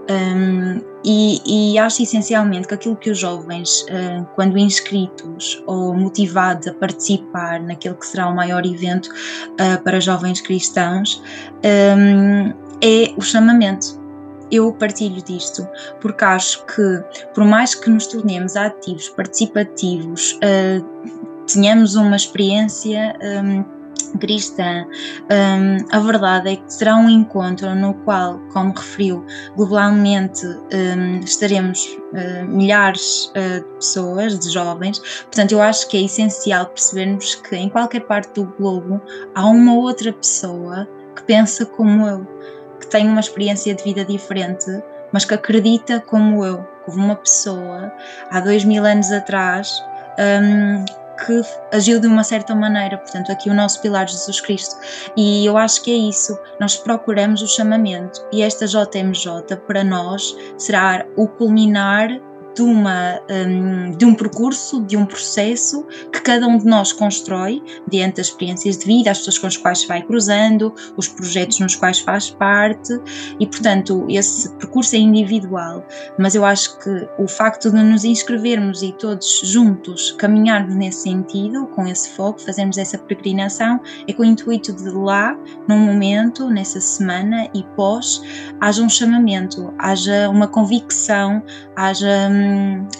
Um, 0.09 0.81
e, 1.03 1.73
e, 1.73 1.79
acho 1.79 2.01
essencialmente 2.01 2.67
que 2.67 2.73
aquilo 2.73 2.95
que 2.95 3.09
os 3.09 3.19
jovens, 3.19 3.81
uh, 3.83 4.25
quando 4.35 4.57
inscritos 4.57 5.61
ou 5.67 5.93
motivados 5.93 6.67
a 6.67 6.73
participar 6.73 7.61
naquele 7.61 7.95
que 7.95 8.07
será 8.07 8.27
o 8.27 8.35
maior 8.35 8.65
evento 8.65 9.07
uh, 9.07 9.81
para 9.83 9.99
jovens 9.99 10.39
cristãos, 10.41 11.21
um, 11.63 12.53
é 12.81 13.13
o 13.17 13.21
chamamento. 13.21 14.01
Eu 14.49 14.71
partilho 14.73 15.21
disto 15.21 15.67
porque 15.99 16.23
acho 16.23 16.65
que, 16.65 17.03
por 17.33 17.43
mais 17.43 17.75
que 17.75 17.89
nos 17.89 18.07
tornemos 18.07 18.55
ativos, 18.55 19.09
participativos, 19.09 20.39
uh, 20.43 21.17
tenhamos 21.53 21.95
uma 21.95 22.15
experiência 22.15 23.13
um, 23.43 23.76
cristã, 24.19 24.85
um, 25.31 25.77
a 25.91 25.99
verdade 25.99 26.53
é 26.53 26.55
que 26.55 26.73
será 26.73 26.95
um 26.95 27.09
encontro 27.09 27.73
no 27.75 27.93
qual, 27.93 28.39
como 28.53 28.73
referiu, 28.73 29.25
globalmente 29.55 30.45
um, 30.45 31.19
estaremos 31.19 31.85
uh, 31.85 32.45
milhares 32.47 33.31
uh, 33.31 33.63
de 33.63 33.73
pessoas, 33.75 34.39
de 34.39 34.51
jovens. 34.51 34.99
Portanto, 35.23 35.51
eu 35.51 35.61
acho 35.61 35.87
que 35.89 35.97
é 35.97 36.01
essencial 36.01 36.67
percebermos 36.67 37.35
que 37.35 37.55
em 37.55 37.69
qualquer 37.69 38.01
parte 38.01 38.33
do 38.33 38.45
globo 38.57 39.01
há 39.35 39.45
uma 39.45 39.75
outra 39.75 40.11
pessoa 40.13 40.87
que 41.15 41.23
pensa 41.23 41.65
como 41.65 42.07
eu 42.07 42.37
que 42.79 42.87
tem 42.87 43.07
uma 43.07 43.19
experiência 43.19 43.73
de 43.75 43.83
vida 43.83 44.05
diferente, 44.05 44.65
mas 45.11 45.25
que 45.25 45.33
acredita 45.33 45.99
como 45.99 46.45
eu. 46.45 46.65
Houve 46.87 46.99
uma 46.99 47.15
pessoa 47.15 47.91
há 48.29 48.39
dois 48.39 48.63
mil 48.63 48.85
anos 48.85 49.11
atrás 49.11 49.83
um, 50.17 50.85
que 51.25 51.41
agiu 51.73 51.99
de 51.99 52.07
uma 52.07 52.23
certa 52.23 52.55
maneira, 52.55 52.97
portanto, 52.97 53.31
aqui 53.31 53.49
o 53.49 53.53
nosso 53.53 53.81
pilar 53.81 54.07
Jesus 54.07 54.39
Cristo. 54.41 54.75
E 55.15 55.45
eu 55.45 55.57
acho 55.57 55.83
que 55.83 55.91
é 55.91 55.95
isso, 55.95 56.37
nós 56.59 56.75
procuramos 56.75 57.41
o 57.41 57.47
chamamento 57.47 58.25
e 58.31 58.41
esta 58.41 58.65
JMJ 58.65 59.57
para 59.65 59.83
nós 59.83 60.35
será 60.57 61.05
o 61.15 61.27
culminar 61.27 62.09
de, 62.57 62.63
uma, 62.63 63.21
um, 63.29 63.91
de 63.91 64.03
um 64.03 64.15
percurso, 64.15 64.81
de 64.83 64.97
um 64.97 65.05
processo 65.05 65.85
que 66.11 66.19
cada 66.21 66.47
um 66.47 66.57
de 66.57 66.65
nós 66.65 66.91
constrói 66.91 67.61
diante 67.87 68.17
das 68.17 68.27
experiências 68.27 68.79
de 68.79 68.85
vida, 68.85 69.11
as 69.11 69.19
pessoas 69.19 69.37
com 69.37 69.47
as 69.47 69.57
quais 69.57 69.79
se 69.81 69.87
vai 69.87 70.01
cruzando, 70.01 70.73
os 70.97 71.07
projetos 71.07 71.59
nos 71.59 71.75
quais 71.75 71.99
faz 71.99 72.31
parte. 72.31 72.99
E, 73.39 73.45
portanto, 73.45 74.05
esse 74.09 74.49
percurso 74.55 74.95
é 74.95 74.99
individual, 74.99 75.85
mas 76.17 76.33
eu 76.33 76.43
acho 76.43 76.79
que 76.79 77.07
o 77.19 77.27
facto 77.27 77.69
de 77.69 77.77
nos 77.77 78.03
inscrevermos 78.03 78.81
e 78.81 78.91
todos 78.93 79.41
juntos 79.43 80.11
caminharmos 80.13 80.75
nesse 80.75 81.03
sentido, 81.03 81.67
com 81.67 81.85
esse 81.85 82.09
foco, 82.09 82.41
fazermos 82.41 82.79
essa 82.79 82.97
peregrinação, 82.97 83.79
é 84.07 84.13
com 84.13 84.23
o 84.23 84.25
intuito 84.25 84.73
de 84.73 84.89
lá, 84.89 85.37
num 85.67 85.77
momento, 85.77 86.49
nessa 86.49 86.81
semana 86.81 87.47
e 87.53 87.63
pós, 87.75 88.21
haja 88.59 88.81
um 88.81 88.89
chamamento, 88.89 89.71
haja 89.77 90.27
uma 90.29 90.47
convicção, 90.47 91.43
haja 91.75 92.29
hum, 92.31 92.46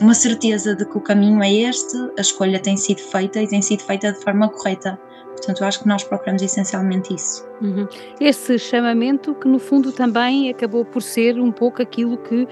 uma 0.02 0.14
certeza 0.14 0.76
de 0.76 0.86
que 0.86 0.98
o 0.98 1.02
caminho 1.02 1.42
é 1.44 1.52
este, 1.52 1.98
a 2.18 2.22
escolha 2.22 2.60
tem 2.60 2.78
sido 2.78 3.00
feita 3.00 3.42
e 3.42 3.48
tem 3.48 3.62
sido 3.62 3.84
feita 3.84 4.12
de 4.12 4.20
forma 4.20 4.50
correta. 4.50 5.00
Portanto, 5.38 5.62
eu 5.62 5.68
acho 5.68 5.80
que 5.82 5.88
nós 5.88 6.04
procuramos 6.04 6.42
essencialmente 6.42 7.14
isso. 7.14 7.48
Uhum. 7.62 7.88
Esse 8.20 8.58
chamamento 8.58 9.36
que, 9.36 9.48
no 9.48 9.60
fundo, 9.60 9.92
também 9.92 10.50
acabou 10.50 10.84
por 10.84 11.02
ser 11.02 11.40
um 11.40 11.52
pouco 11.52 11.82
aquilo 11.82 12.18
que 12.18 12.44
uh, 12.44 12.48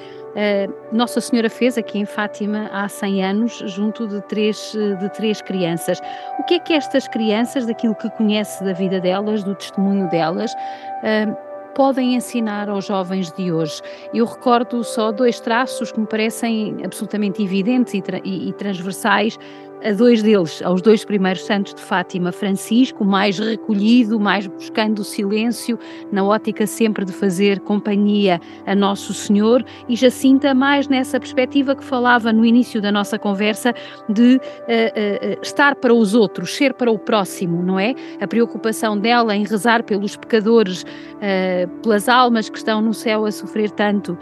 Nossa 0.91 1.19
Senhora 1.19 1.49
fez 1.49 1.77
aqui 1.77 1.97
em 1.97 2.05
Fátima 2.05 2.69
há 2.71 2.87
100 2.87 3.23
anos, 3.23 3.63
junto 3.65 4.07
de 4.07 4.21
três, 4.27 4.71
de 4.99 5.09
três 5.13 5.41
crianças. 5.41 5.99
O 6.39 6.43
que 6.43 6.55
é 6.55 6.59
que 6.59 6.73
estas 6.73 7.07
crianças, 7.07 7.65
daquilo 7.65 7.95
que 7.95 8.09
conhece 8.11 8.63
da 8.63 8.73
vida 8.73 8.99
delas, 8.99 9.43
do 9.43 9.55
testemunho 9.55 10.07
delas, 10.09 10.53
uh, 10.53 11.44
podem 11.75 12.15
ensinar 12.15 12.69
aos 12.69 12.85
jovens 12.85 13.31
de 13.33 13.51
hoje? 13.51 13.81
Eu 14.13 14.25
recordo 14.25 14.83
só 14.83 15.11
dois 15.11 15.39
traços 15.39 15.91
que 15.91 15.99
me 15.99 16.07
parecem 16.07 16.77
absolutamente 16.83 17.43
evidentes 17.43 17.93
e, 17.93 18.01
tra 18.01 18.19
e, 18.23 18.51
transversais 18.53 19.37
a 19.85 19.91
dois 19.93 20.23
deles, 20.23 20.61
aos 20.63 20.81
dois 20.81 21.05
primeiros 21.05 21.43
santos 21.43 21.75
de 21.75 21.81
Fátima, 21.81 22.31
Francisco, 22.31 23.05
mais 23.05 23.37
recolhido, 23.37 24.19
mais 24.19 24.47
buscando 24.47 24.99
o 24.99 25.03
silêncio, 25.03 25.77
na 26.11 26.23
ótica 26.23 26.65
sempre 26.65 27.05
de 27.05 27.11
fazer 27.11 27.59
companhia 27.59 28.41
a 28.65 28.73
Nosso 28.73 29.13
Senhor, 29.13 29.63
e 29.87 29.95
Jacinta, 29.95 30.55
mais 30.55 30.87
nessa 30.87 31.19
perspectiva 31.19 31.75
que 31.75 31.83
falava 31.83 32.33
no 32.33 32.43
início 32.43 32.81
da 32.81 32.91
nossa 32.91 33.19
conversa, 33.19 33.75
de 34.09 34.35
uh, 34.35 34.39
uh, 34.39 35.41
estar 35.41 35.75
para 35.75 35.93
os 35.93 36.15
outros, 36.15 36.55
ser 36.55 36.73
para 36.73 36.91
o 36.91 36.97
próximo, 36.97 37.61
não 37.61 37.79
é? 37.79 37.93
A 38.19 38.27
preocupação 38.27 38.97
dela 38.97 39.35
em 39.35 39.45
rezar 39.45 39.83
pelos 39.83 40.15
pecadores, 40.15 40.81
uh, 40.81 41.69
pelas 41.83 42.09
almas 42.09 42.49
que 42.49 42.57
estão 42.57 42.81
no 42.81 42.93
céu 42.93 43.25
a 43.25 43.31
sofrer 43.31 43.69
tanto, 43.69 44.17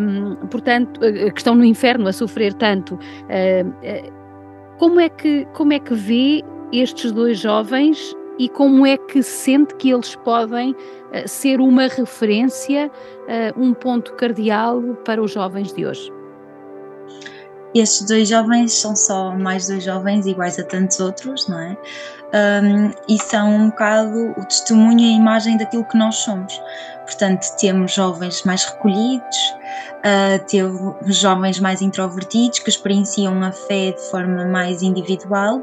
um, 0.00 0.46
portanto, 0.46 1.00
que 1.00 1.38
estão 1.40 1.54
no 1.56 1.64
inferno 1.64 2.06
a 2.06 2.12
sofrer 2.12 2.54
tanto 2.54 2.98
como 4.80 4.98
é 4.98 5.10
que, 5.10 5.46
como 5.52 5.74
é 5.74 5.78
que 5.78 5.92
vê 5.92 6.42
estes 6.72 7.12
dois 7.12 7.38
jovens 7.38 8.16
e 8.38 8.48
como 8.48 8.86
é 8.86 8.96
que 8.96 9.22
sente 9.22 9.74
que 9.74 9.90
eles 9.90 10.16
podem 10.16 10.70
uh, 10.70 11.28
ser 11.28 11.60
uma 11.60 11.86
referência, 11.86 12.90
uh, 13.28 13.62
um 13.62 13.74
ponto 13.74 14.14
cardeal 14.14 14.80
para 15.04 15.22
os 15.22 15.32
jovens 15.32 15.70
de 15.74 15.84
hoje? 15.84 16.10
Estes 17.74 18.06
dois 18.06 18.28
jovens 18.28 18.72
são 18.72 18.96
só 18.96 19.30
mais 19.36 19.68
dois 19.68 19.84
jovens 19.84 20.26
iguais 20.26 20.58
a 20.58 20.64
tantos 20.64 20.98
outros, 20.98 21.48
não 21.48 21.58
é? 21.58 21.76
Um, 22.32 22.92
e 23.08 23.18
são 23.20 23.48
um 23.48 23.70
bocado 23.70 24.34
o 24.36 24.44
testemunho 24.44 25.00
e 25.00 25.14
a 25.14 25.16
imagem 25.16 25.56
daquilo 25.56 25.84
que 25.84 25.96
nós 25.96 26.16
somos. 26.16 26.60
Portanto, 27.04 27.44
temos 27.58 27.92
jovens 27.92 28.44
mais 28.44 28.64
recolhidos, 28.64 29.36
uh, 29.98 30.44
temos 30.48 31.16
jovens 31.16 31.58
mais 31.58 31.82
introvertidos 31.82 32.60
que 32.60 32.70
experienciam 32.70 33.42
a 33.42 33.50
fé 33.50 33.92
de 33.92 34.00
forma 34.10 34.44
mais 34.44 34.82
individual 34.82 35.60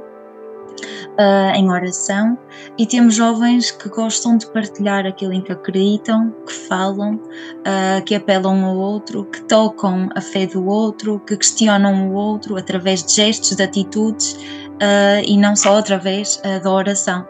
uh, 0.81 1.55
em 1.55 1.69
oração 1.69 2.37
e 2.77 2.85
temos 2.85 3.15
jovens 3.15 3.71
que 3.71 3.89
gostam 3.89 4.37
de 4.37 4.47
partilhar 4.47 5.05
aquilo 5.05 5.33
em 5.33 5.41
que 5.41 5.51
acreditam, 5.51 6.33
que 6.45 6.53
falam, 6.53 7.15
uh, 7.15 8.03
que 8.05 8.15
apelam 8.15 8.63
ao 8.65 8.75
outro, 8.75 9.25
que 9.25 9.41
tocam 9.43 10.09
a 10.15 10.21
fé 10.21 10.45
do 10.45 10.65
outro, 10.67 11.19
que 11.25 11.35
questionam 11.35 12.09
o 12.09 12.13
outro 12.13 12.57
através 12.57 13.03
de 13.03 13.13
gestos, 13.13 13.55
de 13.55 13.63
atitudes 13.63 14.33
uh, 14.33 15.23
e 15.25 15.37
não 15.37 15.55
só 15.55 15.77
através 15.77 16.41
da 16.63 16.71
oração. 16.71 17.27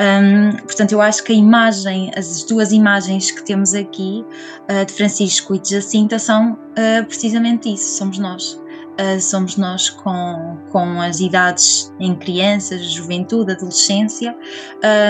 Um, 0.00 0.56
portanto, 0.58 0.92
eu 0.92 1.00
acho 1.00 1.22
que 1.24 1.32
a 1.32 1.36
imagem, 1.36 2.10
as 2.16 2.44
duas 2.44 2.72
imagens 2.72 3.30
que 3.30 3.44
temos 3.44 3.74
aqui 3.74 4.24
de 4.86 4.92
Francisco 4.92 5.54
e 5.54 5.58
de 5.58 5.70
Jacinta 5.70 6.18
são 6.18 6.58
precisamente 7.08 7.72
isso, 7.72 7.96
somos 7.96 8.18
nós 8.18 8.58
uh, 9.00 9.20
somos 9.20 9.56
nós 9.56 9.90
com, 9.90 10.58
com 10.70 11.00
as 11.00 11.20
idades 11.20 11.92
em 11.98 12.14
crianças, 12.14 12.90
juventude, 12.90 13.52
adolescência, 13.52 14.36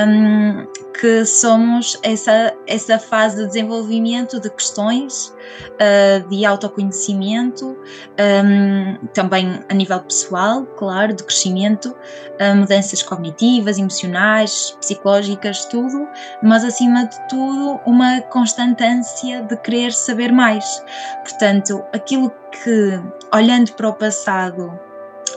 um, 0.06 0.66
que 0.92 1.24
somos 1.24 1.98
essa, 2.02 2.52
essa 2.66 2.98
fase 2.98 3.36
de 3.36 3.46
desenvolvimento 3.46 4.40
de 4.40 4.50
questões, 4.50 5.34
uh, 5.74 6.28
de 6.28 6.44
autoconhecimento, 6.44 7.76
um, 8.18 9.06
também 9.08 9.64
a 9.68 9.74
nível 9.74 10.00
pessoal, 10.00 10.64
claro, 10.76 11.14
de 11.14 11.22
crescimento, 11.22 11.94
uh, 12.40 12.56
mudanças 12.56 13.02
cognitivas, 13.02 13.78
emocionais, 13.78 14.76
psicológicas, 14.80 15.64
tudo, 15.66 16.08
mas 16.42 16.64
acima 16.64 17.06
de 17.06 17.28
tudo, 17.28 17.80
uma 17.86 18.20
constante 18.22 18.82
ânsia 18.82 19.42
de 19.42 19.56
querer 19.58 19.92
saber 19.92 20.32
mais. 20.32 20.82
Portanto, 21.22 21.84
aquilo 21.92 22.30
que, 22.50 23.00
olhando 23.32 23.72
para 23.72 23.88
o 23.88 23.94
passado, 23.94 24.87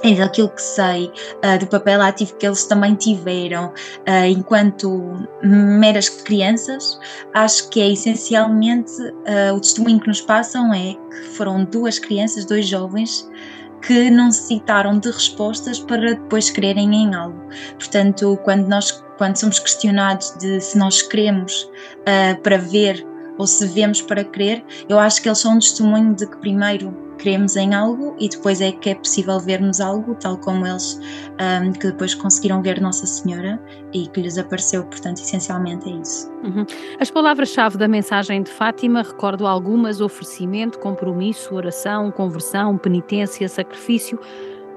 é 0.03 0.15
daquilo 0.15 0.49
que 0.49 0.61
sei, 0.61 1.05
uh, 1.05 1.59
do 1.59 1.67
papel 1.67 2.01
ativo 2.01 2.35
que 2.35 2.45
eles 2.45 2.65
também 2.65 2.95
tiveram 2.95 3.67
uh, 3.67 4.25
enquanto 4.27 5.27
meras 5.43 6.09
crianças, 6.09 6.99
acho 7.33 7.69
que 7.69 7.81
é 7.81 7.91
essencialmente 7.91 8.91
uh, 8.91 9.55
o 9.55 9.59
testemunho 9.59 9.99
que 9.99 10.07
nos 10.07 10.21
passam 10.21 10.73
é 10.73 10.93
que 10.93 11.27
foram 11.35 11.63
duas 11.65 11.99
crianças, 11.99 12.45
dois 12.45 12.67
jovens 12.67 13.29
que 13.83 14.11
não 14.11 14.27
necessitaram 14.27 14.99
de 14.99 15.09
respostas 15.09 15.79
para 15.79 16.13
depois 16.13 16.51
quererem 16.51 16.93
em 16.93 17.15
algo. 17.15 17.39
Portanto, 17.79 18.39
quando 18.43 18.67
nós 18.67 19.03
quando 19.17 19.37
somos 19.37 19.59
questionados 19.59 20.35
de 20.39 20.59
se 20.61 20.77
nós 20.77 21.01
queremos 21.03 21.69
para 22.41 22.57
ver 22.57 23.05
ou 23.37 23.45
se 23.45 23.67
vemos 23.67 24.01
para 24.01 24.23
crer, 24.23 24.63
eu 24.89 24.97
acho 24.99 25.21
que 25.21 25.29
eles 25.29 25.39
são 25.39 25.55
um 25.55 25.59
testemunho 25.59 26.15
de 26.15 26.27
que 26.27 26.37
primeiro 26.37 26.91
queremos 27.21 27.55
em 27.55 27.73
algo 27.73 28.15
e 28.19 28.27
depois 28.27 28.59
é 28.61 28.71
que 28.71 28.89
é 28.89 28.95
possível 28.95 29.39
vermos 29.39 29.79
algo, 29.79 30.15
tal 30.15 30.37
como 30.37 30.65
eles 30.65 30.99
um, 31.39 31.71
que 31.71 31.87
depois 31.87 32.15
conseguiram 32.15 32.61
ver 32.61 32.81
Nossa 32.81 33.05
Senhora 33.05 33.61
e 33.93 34.07
que 34.07 34.21
lhes 34.21 34.37
apareceu, 34.37 34.83
portanto, 34.85 35.17
essencialmente 35.17 35.87
é 35.87 35.93
isso. 35.93 36.31
Uhum. 36.43 36.65
As 36.99 37.11
palavras-chave 37.11 37.77
da 37.77 37.87
mensagem 37.87 38.41
de 38.41 38.51
Fátima, 38.51 39.03
recordo 39.03 39.45
algumas: 39.45 40.01
oferecimento, 40.01 40.79
compromisso, 40.79 41.53
oração, 41.53 42.11
conversão, 42.11 42.77
penitência, 42.77 43.47
sacrifício. 43.47 44.19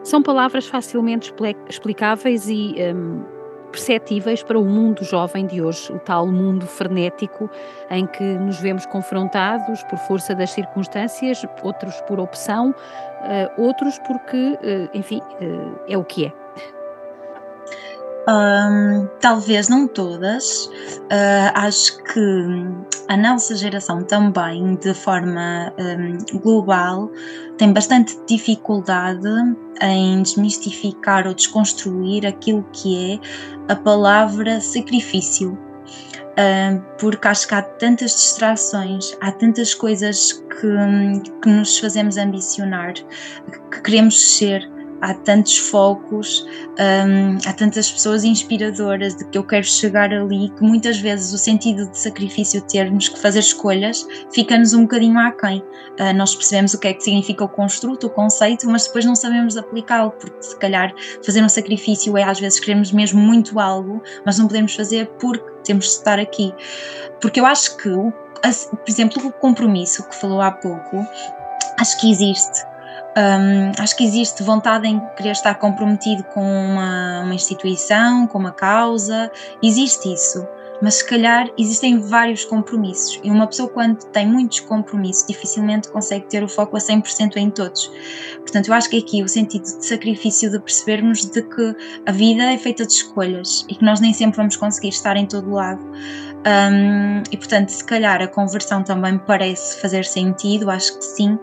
São 0.02 0.22
palavras 0.22 0.66
facilmente 0.66 1.32
explicáveis 1.66 2.46
e 2.46 2.74
um, 2.94 3.24
perceptíveis 3.74 4.40
para 4.40 4.56
o 4.56 4.64
mundo 4.64 5.02
jovem 5.02 5.46
de 5.46 5.60
hoje, 5.60 5.92
o 5.92 5.98
tal 5.98 6.28
mundo 6.28 6.64
frenético 6.64 7.50
em 7.90 8.06
que 8.06 8.22
nos 8.22 8.60
vemos 8.60 8.86
confrontados 8.86 9.82
por 9.84 9.98
força 9.98 10.32
das 10.32 10.50
circunstâncias, 10.50 11.44
outros 11.60 12.00
por 12.02 12.20
opção, 12.20 12.70
uh, 12.70 13.60
outros 13.60 13.98
porque, 14.06 14.36
uh, 14.36 14.88
enfim, 14.94 15.18
uh, 15.18 15.80
é 15.88 15.98
o 15.98 16.04
que 16.04 16.26
é. 16.26 16.43
Um, 18.26 19.06
talvez 19.20 19.68
não 19.68 19.86
todas. 19.86 20.66
Uh, 20.66 21.50
acho 21.54 22.02
que 22.04 22.20
a 23.08 23.16
nossa 23.16 23.54
geração 23.54 24.02
também, 24.02 24.76
de 24.76 24.94
forma 24.94 25.72
um, 25.78 26.38
global, 26.38 27.10
tem 27.58 27.72
bastante 27.72 28.18
dificuldade 28.26 29.28
em 29.82 30.22
desmistificar 30.22 31.26
ou 31.26 31.34
desconstruir 31.34 32.26
aquilo 32.26 32.64
que 32.72 33.12
é 33.12 33.72
a 33.72 33.76
palavra 33.76 34.60
sacrifício. 34.60 35.58
Porque 36.98 37.28
acho 37.28 37.46
que 37.46 37.54
há 37.54 37.62
tantas 37.62 38.10
distrações, 38.12 39.16
há 39.20 39.30
tantas 39.30 39.72
coisas 39.72 40.32
que, 40.32 41.30
que 41.40 41.48
nos 41.48 41.78
fazemos 41.78 42.16
ambicionar, 42.16 42.94
que 42.94 43.82
queremos 43.82 44.36
ser, 44.36 44.68
há 45.04 45.12
tantos 45.12 45.58
focos, 45.58 46.46
um, 46.78 47.36
há 47.46 47.52
tantas 47.52 47.90
pessoas 47.90 48.24
inspiradoras 48.24 49.14
de 49.14 49.24
que 49.26 49.36
eu 49.36 49.44
quero 49.44 49.64
chegar 49.64 50.10
ali, 50.12 50.48
que 50.56 50.62
muitas 50.62 50.98
vezes 50.98 51.32
o 51.34 51.38
sentido 51.38 51.90
de 51.90 51.98
sacrifício 51.98 52.62
termos 52.62 53.08
que 53.08 53.18
fazer 53.18 53.40
escolhas 53.40 54.06
fica-nos 54.32 54.72
um 54.72 54.82
bocadinho 54.82 55.18
aquém. 55.18 55.62
Uh, 56.00 56.14
nós 56.16 56.34
percebemos 56.34 56.72
o 56.72 56.80
que 56.80 56.88
é 56.88 56.94
que 56.94 57.02
significa 57.02 57.44
o 57.44 57.48
construto, 57.48 58.06
o 58.06 58.10
conceito, 58.10 58.66
mas 58.68 58.86
depois 58.86 59.04
não 59.04 59.14
sabemos 59.14 59.58
aplicá-lo, 59.58 60.10
porque 60.12 60.42
se 60.42 60.58
calhar 60.58 60.94
fazer 61.22 61.42
um 61.42 61.48
sacrifício 61.48 62.16
é 62.16 62.22
às 62.22 62.40
vezes 62.40 62.58
queremos 62.58 62.90
mesmo 62.90 63.20
muito 63.20 63.60
algo, 63.60 64.02
mas 64.24 64.38
não 64.38 64.46
podemos 64.46 64.74
fazer 64.74 65.06
porque 65.20 65.44
temos 65.64 65.84
de 65.84 65.90
estar 65.92 66.18
aqui. 66.18 66.52
Porque 67.20 67.40
eu 67.40 67.44
acho 67.44 67.76
que, 67.76 67.90
por 67.90 68.88
exemplo, 68.88 69.26
o 69.26 69.32
compromisso 69.32 70.08
que 70.08 70.14
falou 70.16 70.40
há 70.40 70.50
pouco, 70.50 71.06
acho 71.78 72.00
que 72.00 72.10
existe 72.10 72.73
um, 73.16 73.82
acho 73.82 73.96
que 73.96 74.04
existe 74.04 74.42
vontade 74.42 74.88
em 74.88 75.00
querer 75.16 75.30
estar 75.30 75.54
comprometido 75.54 76.24
com 76.24 76.42
uma, 76.42 77.20
uma, 77.20 77.34
instituição, 77.34 78.26
com 78.26 78.38
uma 78.38 78.50
causa, 78.50 79.30
existe 79.62 80.12
isso, 80.12 80.44
mas 80.82 80.96
se 80.96 81.08
calhar 81.08 81.48
existem 81.56 82.00
vários 82.00 82.44
compromissos 82.44 83.20
e 83.22 83.30
uma 83.30 83.46
pessoa, 83.46 83.68
quando 83.68 84.04
tem 84.06 84.26
muitos 84.26 84.60
compromissos, 84.60 85.26
dificilmente 85.26 85.88
consegue 85.88 86.26
ter 86.26 86.42
o 86.42 86.48
foco 86.48 86.76
a 86.76 86.80
100% 86.80 87.36
em 87.36 87.50
todos. 87.50 87.90
Portanto, 88.38 88.68
eu 88.68 88.74
acho 88.74 88.90
que 88.90 88.98
aqui 88.98 89.22
o 89.22 89.28
sentido 89.28 89.62
de 89.62 89.86
sacrifício 89.86 90.50
de 90.50 90.58
percebermos 90.58 91.24
de 91.24 91.42
que 91.42 91.76
a 92.04 92.10
vida 92.10 92.52
é 92.52 92.58
feita 92.58 92.84
de 92.84 92.92
escolhas 92.92 93.64
e 93.68 93.76
que 93.76 93.84
nós 93.84 94.00
nem 94.00 94.12
sempre 94.12 94.36
vamos 94.36 94.56
conseguir 94.56 94.88
estar 94.88 95.16
em 95.16 95.26
todo 95.26 95.52
lado. 95.52 95.82
Um, 96.46 97.22
e 97.30 97.36
portanto, 97.38 97.70
se 97.70 97.82
calhar 97.82 98.20
a 98.20 98.28
conversão 98.28 98.82
também 98.82 99.16
parece 99.18 99.80
fazer 99.80 100.04
sentido, 100.04 100.70
acho 100.70 100.98
que 100.98 101.04
sim. 101.04 101.38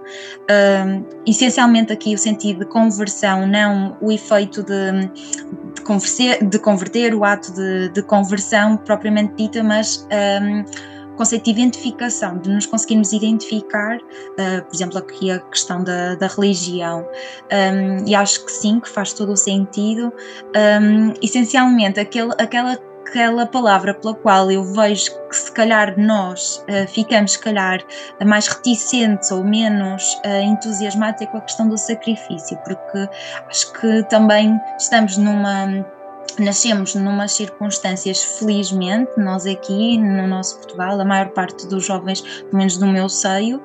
Um, 0.49 1.03
essencialmente 1.25 1.91
aqui 1.91 2.13
o 2.13 2.17
sentido 2.17 2.59
de 2.59 2.65
conversão, 2.65 3.47
não 3.47 3.97
o 3.99 4.11
efeito 4.11 4.63
de, 4.63 5.09
de, 5.09 6.49
de 6.49 6.59
converter, 6.59 7.15
o 7.15 7.25
ato 7.25 7.51
de, 7.53 7.89
de, 7.89 8.03
conversão 8.03 8.77
propriamente 8.77 9.33
dita, 9.35 9.63
mas 9.63 10.07
um, 10.41 10.61
o 11.13 11.15
conceito 11.15 11.45
de 11.45 11.51
identificação, 11.51 12.37
de 12.37 12.49
nos 12.49 12.65
conseguirmos 12.67 13.11
identificar, 13.11 13.97
uh, 13.97 14.63
por 14.65 14.75
exemplo, 14.75 14.99
aqui 14.99 15.31
a 15.31 15.39
questão 15.39 15.83
da, 15.83 16.13
da 16.15 16.27
religião, 16.27 17.05
um, 17.51 18.07
e 18.07 18.13
acho 18.13 18.45
que 18.45 18.51
sim, 18.51 18.79
que 18.79 18.87
faz 18.87 19.13
todo 19.13 19.31
o 19.31 19.37
sentido. 19.37 20.13
Um, 20.55 21.13
essencialmente, 21.21 21.99
aquele, 21.99 22.31
aquela 22.37 22.77
aquela 23.01 23.45
palavra 23.45 23.93
pela 23.93 24.13
qual 24.13 24.51
eu 24.51 24.63
vejo 24.63 25.11
que 25.27 25.35
se 25.35 25.51
calhar 25.51 25.99
nós 25.99 26.63
uh, 26.69 26.87
ficamos, 26.87 27.33
se 27.33 27.39
calhar, 27.39 27.79
mais 28.25 28.47
reticentes 28.47 29.31
ou 29.31 29.43
menos 29.43 30.15
uh, 30.25 30.41
entusiasmados 30.43 31.21
é 31.21 31.25
com 31.25 31.37
a 31.37 31.41
questão 31.41 31.67
do 31.67 31.77
sacrifício, 31.77 32.57
porque 32.63 33.09
acho 33.49 33.73
que 33.73 34.03
também 34.03 34.59
estamos 34.77 35.17
numa 35.17 35.85
nascemos 36.41 36.95
numas 36.95 37.33
circunstâncias, 37.33 38.23
felizmente, 38.23 39.11
nós 39.17 39.45
aqui 39.45 39.97
no 39.97 40.27
nosso 40.27 40.57
Portugal, 40.57 40.99
a 40.99 41.05
maior 41.05 41.29
parte 41.29 41.67
dos 41.67 41.85
jovens, 41.85 42.21
pelo 42.21 42.57
menos 42.57 42.77
no 42.77 42.87
meu 42.87 43.07
seio, 43.07 43.61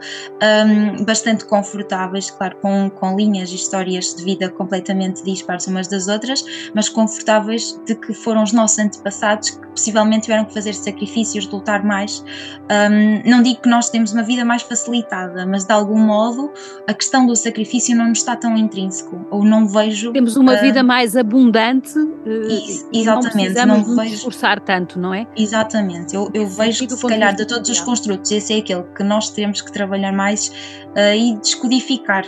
um, 0.66 1.04
bastante 1.04 1.44
confortáveis, 1.44 2.30
claro, 2.30 2.56
com, 2.60 2.90
com 2.90 3.16
linhas 3.16 3.50
e 3.50 3.54
histórias 3.54 4.14
de 4.14 4.24
vida 4.24 4.48
completamente 4.50 5.24
dispares 5.24 5.66
umas 5.66 5.88
das 5.88 6.08
outras, 6.08 6.44
mas 6.74 6.88
confortáveis 6.88 7.80
de 7.86 7.94
que 7.94 8.12
foram 8.14 8.42
os 8.42 8.52
nossos 8.52 8.78
antepassados 8.78 9.50
que 9.50 9.66
possivelmente 9.68 10.22
tiveram 10.22 10.44
que 10.44 10.54
fazer 10.54 10.72
sacrifícios, 10.74 11.46
lutar 11.48 11.84
mais. 11.84 12.24
Um, 12.70 13.28
não 13.28 13.42
digo 13.42 13.62
que 13.62 13.68
nós 13.68 13.90
temos 13.90 14.12
uma 14.12 14.22
vida 14.22 14.44
mais 14.44 14.62
facilitada, 14.62 15.46
mas 15.46 15.64
de 15.64 15.72
algum 15.72 15.98
modo 15.98 16.50
a 16.86 16.94
questão 16.94 17.26
do 17.26 17.36
sacrifício 17.36 17.96
não 17.96 18.08
nos 18.08 18.18
está 18.18 18.36
tão 18.36 18.56
intrínseco, 18.56 19.26
ou 19.30 19.44
não 19.44 19.66
vejo. 19.66 20.12
Temos 20.12 20.36
uma 20.36 20.54
uh, 20.54 20.60
vida 20.60 20.82
mais 20.82 21.16
abundante. 21.16 21.98
Uh, 21.98 22.65
exatamente, 22.92 23.54
não, 23.54 23.78
não 23.78 23.96
vejo. 23.96 24.14
esforçar 24.14 24.60
tanto, 24.60 24.98
não 24.98 25.12
é? 25.12 25.26
Exatamente, 25.36 26.14
eu, 26.14 26.30
eu 26.34 26.46
vejo 26.46 26.86
que 26.86 26.94
se 26.94 27.06
calhar 27.06 27.34
de 27.34 27.46
todos 27.46 27.68
os 27.68 27.80
construtos, 27.80 28.30
esse 28.30 28.54
é 28.54 28.58
aquele 28.58 28.82
que 28.94 29.02
nós 29.02 29.30
temos 29.30 29.60
que 29.60 29.72
trabalhar 29.72 30.12
mais 30.12 30.48
uh, 30.48 31.14
e 31.16 31.36
descodificar 31.36 32.24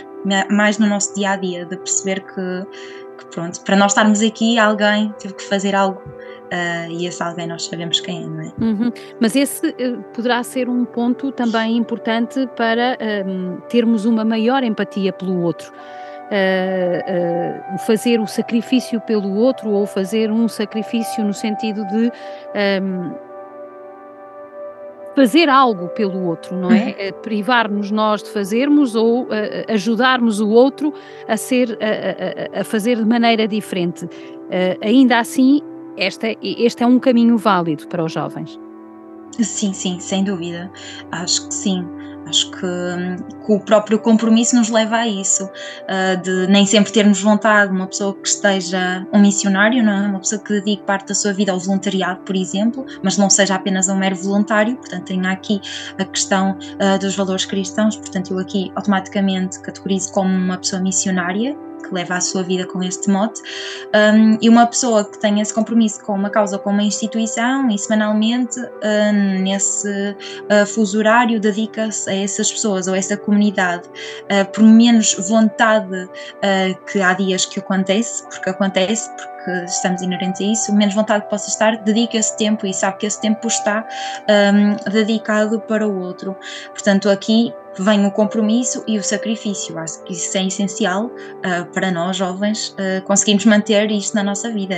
mais 0.49 0.77
no 0.77 0.87
nosso 0.87 1.13
dia 1.15 1.31
a 1.31 1.35
dia, 1.35 1.65
de 1.65 1.77
perceber 1.77 2.21
que, 2.21 2.65
que 3.17 3.25
pronto, 3.31 3.61
para 3.61 3.75
nós 3.75 3.91
estarmos 3.91 4.21
aqui, 4.21 4.57
alguém 4.57 5.13
teve 5.19 5.33
que 5.33 5.43
fazer 5.43 5.75
algo. 5.75 6.01
Uh, 6.51 6.89
e 6.89 7.05
esse 7.05 7.21
alguém 7.21 7.45
nós 7.45 7.65
sabemos 7.65 7.99
quem 7.99 8.23
é, 8.23 8.27
não 8.27 8.41
é? 8.41 8.51
Uhum. 8.59 8.91
Mas 9.19 9.35
esse 9.35 9.67
uh, 9.67 10.03
poderá 10.15 10.41
ser 10.41 10.67
um 10.67 10.83
ponto 10.83 11.31
também 11.31 11.77
importante 11.77 12.49
para 12.57 12.97
uh, 12.97 13.61
termos 13.69 14.05
uma 14.05 14.25
maior 14.25 14.63
empatia 14.63 15.13
pelo 15.13 15.43
outro 15.43 15.71
uh, 16.31 17.75
uh, 17.75 17.77
fazer 17.79 18.19
o 18.19 18.27
sacrifício 18.27 19.01
pelo 19.01 19.35
outro 19.35 19.69
ou 19.69 19.85
fazer 19.85 20.31
um 20.31 20.47
sacrifício 20.47 21.23
no 21.23 21.33
sentido 21.33 21.85
de 21.87 22.11
um, 22.81 23.13
fazer 25.15 25.49
algo 25.49 25.89
pelo 25.89 26.23
outro, 26.27 26.55
não 26.55 26.71
é? 26.71 26.85
Uhum. 26.87 27.21
Privar-nos 27.21 27.91
nós 27.91 28.23
de 28.23 28.29
fazermos 28.29 28.95
ou 28.95 29.27
ajudarmos 29.67 30.39
o 30.39 30.49
outro 30.49 30.93
a 31.27 31.35
ser 31.35 31.77
a, 31.81 32.57
a, 32.57 32.61
a 32.61 32.63
fazer 32.63 32.95
de 32.95 33.05
maneira 33.05 33.45
diferente. 33.45 34.07
ainda 34.81 35.19
assim, 35.19 35.61
esta, 35.97 36.27
este 36.41 36.83
é 36.83 36.87
um 36.87 36.99
caminho 36.99 37.37
válido 37.37 37.85
para 37.87 38.03
os 38.03 38.13
jovens. 38.13 38.57
Sim, 39.33 39.73
sim, 39.73 39.99
sem 39.99 40.23
dúvida. 40.23 40.71
Acho 41.11 41.47
que 41.47 41.53
sim. 41.53 41.85
Acho 42.29 42.51
que, 42.51 42.59
que, 42.59 43.51
o 43.51 43.59
próprio 43.59 43.97
compromisso 43.97 44.55
nos 44.55 44.69
leva 44.69 44.97
a 44.97 45.07
isso, 45.07 45.45
uh, 45.45 46.21
de 46.21 46.47
nem 46.47 46.65
sempre 46.65 46.93
termos 46.93 47.21
vontade, 47.21 47.71
uma 47.71 47.87
pessoa 47.87 48.13
que 48.13 48.27
esteja 48.27 49.05
um 49.11 49.19
missionário, 49.19 49.83
não 49.83 49.93
é? 49.93 50.07
uma 50.07 50.19
pessoa 50.19 50.39
que 50.41 50.53
dedique 50.53 50.83
parte 50.83 51.07
da 51.07 51.15
sua 51.15 51.33
vida 51.33 51.51
ao 51.51 51.59
voluntariado, 51.59 52.21
por 52.21 52.35
exemplo, 52.35 52.85
mas 53.03 53.17
não 53.17 53.29
seja 53.29 53.55
apenas 53.55 53.89
um 53.89 53.97
mero 53.97 54.15
voluntário, 54.15 54.75
portanto, 54.75 55.05
tenha 55.05 55.31
aqui 55.31 55.59
a 55.97 56.05
questão 56.05 56.51
uh, 56.51 56.99
dos 56.99 57.15
valores 57.15 57.45
cristãos, 57.45 57.97
portanto, 57.97 58.31
eu 58.31 58.39
aqui 58.39 58.71
automaticamente 58.75 59.59
categorizo 59.61 60.11
como 60.11 60.29
uma 60.29 60.57
pessoa 60.57 60.81
missionária, 60.81 61.57
que 61.79 61.93
leva 61.93 62.15
a 62.15 62.21
sua 62.21 62.43
vida 62.43 62.65
com 62.65 62.83
este 62.83 63.09
mote, 63.09 63.41
um, 63.93 64.37
e 64.41 64.49
uma 64.49 64.65
pessoa 64.67 65.03
que 65.03 65.17
tenha 65.19 65.41
esse 65.41 65.53
compromisso 65.53 66.03
com 66.03 66.13
uma 66.13 66.29
causa, 66.29 66.57
com 66.57 66.69
uma 66.69 66.83
instituição, 66.83 67.69
e 67.69 67.77
semanalmente, 67.77 68.59
uh, 68.59 69.41
nesse 69.41 69.89
uh, 69.89 70.65
fuso 70.65 70.99
horário, 70.99 71.39
dedica-se 71.39 72.09
a 72.09 72.15
essas 72.15 72.51
pessoas 72.51 72.87
ou 72.87 72.93
a 72.93 72.97
essa 72.97 73.17
comunidade, 73.17 73.87
uh, 73.87 74.45
por 74.51 74.63
menos 74.63 75.15
vontade 75.29 76.03
uh, 76.03 76.85
que 76.91 77.01
há 77.01 77.13
dias 77.13 77.45
que 77.45 77.59
acontece, 77.59 78.23
porque 78.27 78.49
acontece, 78.49 79.09
porque 79.09 79.65
estamos 79.65 80.01
inerentes 80.01 80.41
a 80.41 80.43
isso, 80.43 80.73
menos 80.73 80.93
vontade 80.95 81.23
que 81.23 81.29
possa 81.29 81.49
estar, 81.49 81.77
dedica 81.77 82.17
esse 82.17 82.35
tempo 82.37 82.65
e 82.65 82.73
sabe 82.73 82.97
que 82.97 83.05
esse 83.05 83.19
tempo 83.21 83.47
está 83.47 83.87
um, 84.53 84.91
dedicado 84.91 85.59
para 85.61 85.87
o 85.87 85.99
outro. 86.01 86.35
Portanto, 86.73 87.09
aqui 87.09 87.53
vem 87.83 88.05
o 88.05 88.11
compromisso 88.11 88.83
e 88.87 88.97
o 88.97 89.03
sacrifício. 89.03 89.77
Acho 89.77 90.03
que 90.03 90.13
isso 90.13 90.37
é 90.37 90.45
essencial 90.45 91.05
uh, 91.05 91.65
para 91.73 91.91
nós, 91.91 92.17
jovens, 92.17 92.69
uh, 92.73 93.03
conseguirmos 93.05 93.45
manter 93.45 93.89
isto 93.91 94.15
na 94.15 94.23
nossa 94.23 94.51
vida. 94.51 94.75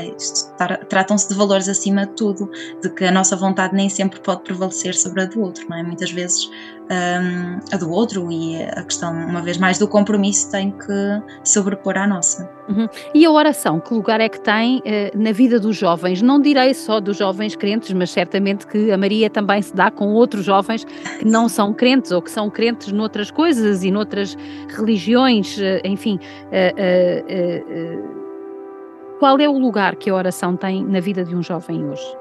Tratam-se 0.90 1.30
de 1.30 1.36
valores 1.36 1.68
acima 1.68 2.06
de 2.06 2.14
tudo, 2.14 2.50
de 2.82 2.90
que 2.90 3.06
a 3.06 3.12
nossa 3.12 3.36
vontade 3.36 3.76
nem 3.76 3.90
sempre 3.90 4.20
pode 4.20 4.42
prevalecer 4.44 4.96
sobre 4.96 5.24
a 5.24 5.26
do 5.26 5.42
outro, 5.42 5.68
não 5.70 5.78
é? 5.78 5.84
Muitas 5.84 6.12
vezes 6.12 6.50
um, 6.92 7.60
a 7.74 7.78
do 7.78 7.90
outro 7.90 8.30
e 8.32 8.62
a 8.62 8.84
questão, 8.84 9.14
uma 9.14 9.42
vez 9.42 9.58
mais, 9.58 9.78
do 9.78 9.88
compromisso 9.88 10.52
tem 10.52 10.72
que 10.72 11.22
sobrepor 11.44 11.98
à 11.98 12.06
nossa. 12.06 12.50
Uhum. 12.68 12.88
E 13.14 13.26
a 13.26 13.32
oração, 13.32 13.80
que 13.80 13.94
lugar 13.94 14.20
é 14.20 14.28
que 14.28 14.40
tem 14.40 14.82
eh, 14.86 15.12
na 15.16 15.32
vida 15.32 15.60
dos 15.60 15.76
jovens? 15.78 16.22
Não 16.22 16.40
direi 16.40 16.74
só 16.74 17.00
dos 17.00 17.18
jovens 17.18 17.56
crentes, 17.56 17.92
mas 17.94 18.12
certamente 18.12 18.68
que 18.68 18.92
a 18.92 18.98
Maria 18.98 19.30
também 19.30 19.62
se 19.62 19.74
dá 19.74 19.90
com 19.90 20.14
outros 20.14 20.44
jovens 20.44 20.84
que 21.20 21.26
não 21.26 21.48
são 21.48 21.74
crentes 21.74 22.12
ou 22.12 22.22
que 22.22 22.30
são 22.30 22.50
crentes 22.50 22.92
noutras 22.92 23.32
coisas 23.32 23.84
e 23.84 23.92
noutras 23.92 24.38
religiões, 24.70 25.58
eh, 25.60 25.82
enfim. 25.86 26.20
Eh, 26.52 27.24
eh, 27.28 28.22
qual 29.20 29.40
é 29.40 29.48
o 29.48 29.58
lugar 29.58 29.96
que 29.96 30.10
a 30.10 30.16
oração 30.16 30.58
tem 30.58 30.84
na 30.84 31.00
vida 31.00 31.24
de 31.24 31.36
um 31.36 31.44
jovem 31.44 31.86
hoje? 31.86 32.21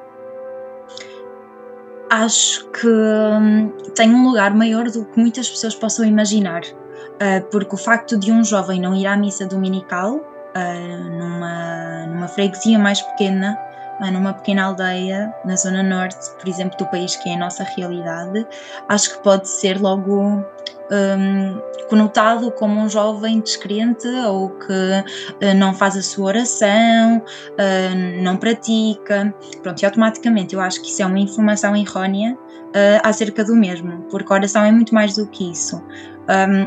Acho 2.11 2.69
que 2.71 2.89
hum, 2.89 3.73
tem 3.95 4.13
um 4.13 4.27
lugar 4.27 4.53
maior 4.53 4.91
do 4.91 5.05
que 5.05 5.19
muitas 5.19 5.49
pessoas 5.49 5.75
possam 5.77 6.05
imaginar, 6.05 6.63
uh, 6.63 7.43
porque 7.51 7.75
o 7.75 7.79
facto 7.79 8.19
de 8.19 8.33
um 8.33 8.43
jovem 8.43 8.81
não 8.81 8.95
ir 8.95 9.07
à 9.07 9.17
missa 9.17 9.47
dominical 9.47 10.17
uh, 10.17 11.11
numa, 11.19 12.07
numa 12.07 12.29
freguesia 12.29 12.79
mais 12.79 13.01
pequena, 13.01 13.57
uh, 14.01 14.11
numa 14.11 14.35
pequena 14.35 14.65
aldeia 14.65 15.33
na 15.45 15.55
zona 15.55 15.85
norte, 15.85 16.19
por 16.37 16.49
exemplo, 16.49 16.77
do 16.77 16.87
país 16.87 17.15
que 17.15 17.29
é 17.31 17.35
a 17.35 17.39
nossa 17.39 17.63
realidade, 17.63 18.45
acho 18.89 19.17
que 19.17 19.23
pode 19.23 19.49
ser 19.49 19.81
logo 19.81 20.45
um, 20.91 21.61
conotado 21.89 22.51
como 22.53 22.81
um 22.81 22.89
jovem 22.89 23.41
descrente 23.41 24.07
ou 24.27 24.51
que 24.51 24.73
uh, 24.73 25.55
não 25.57 25.75
faz 25.75 25.97
a 25.97 26.03
sua 26.03 26.27
oração, 26.27 27.19
uh, 27.19 28.23
não 28.23 28.37
pratica. 28.37 29.35
Pronto, 29.63 29.83
e 29.83 29.87
automaticamente 29.87 30.55
eu 30.55 30.61
acho 30.61 30.81
que 30.83 30.89
isso 30.89 31.03
é 31.03 31.07
uma 31.07 31.19
informação 31.19 31.77
errónea 31.77 32.37
uh, 32.71 33.01
acerca 33.03 33.45
do 33.45 33.55
mesmo, 33.55 34.03
porque 34.11 34.33
a 34.33 34.37
oração 34.37 34.65
é 34.65 34.73
muito 34.73 34.95
mais 34.95 35.17
do 35.17 35.27
que 35.27 35.51
isso. 35.51 35.83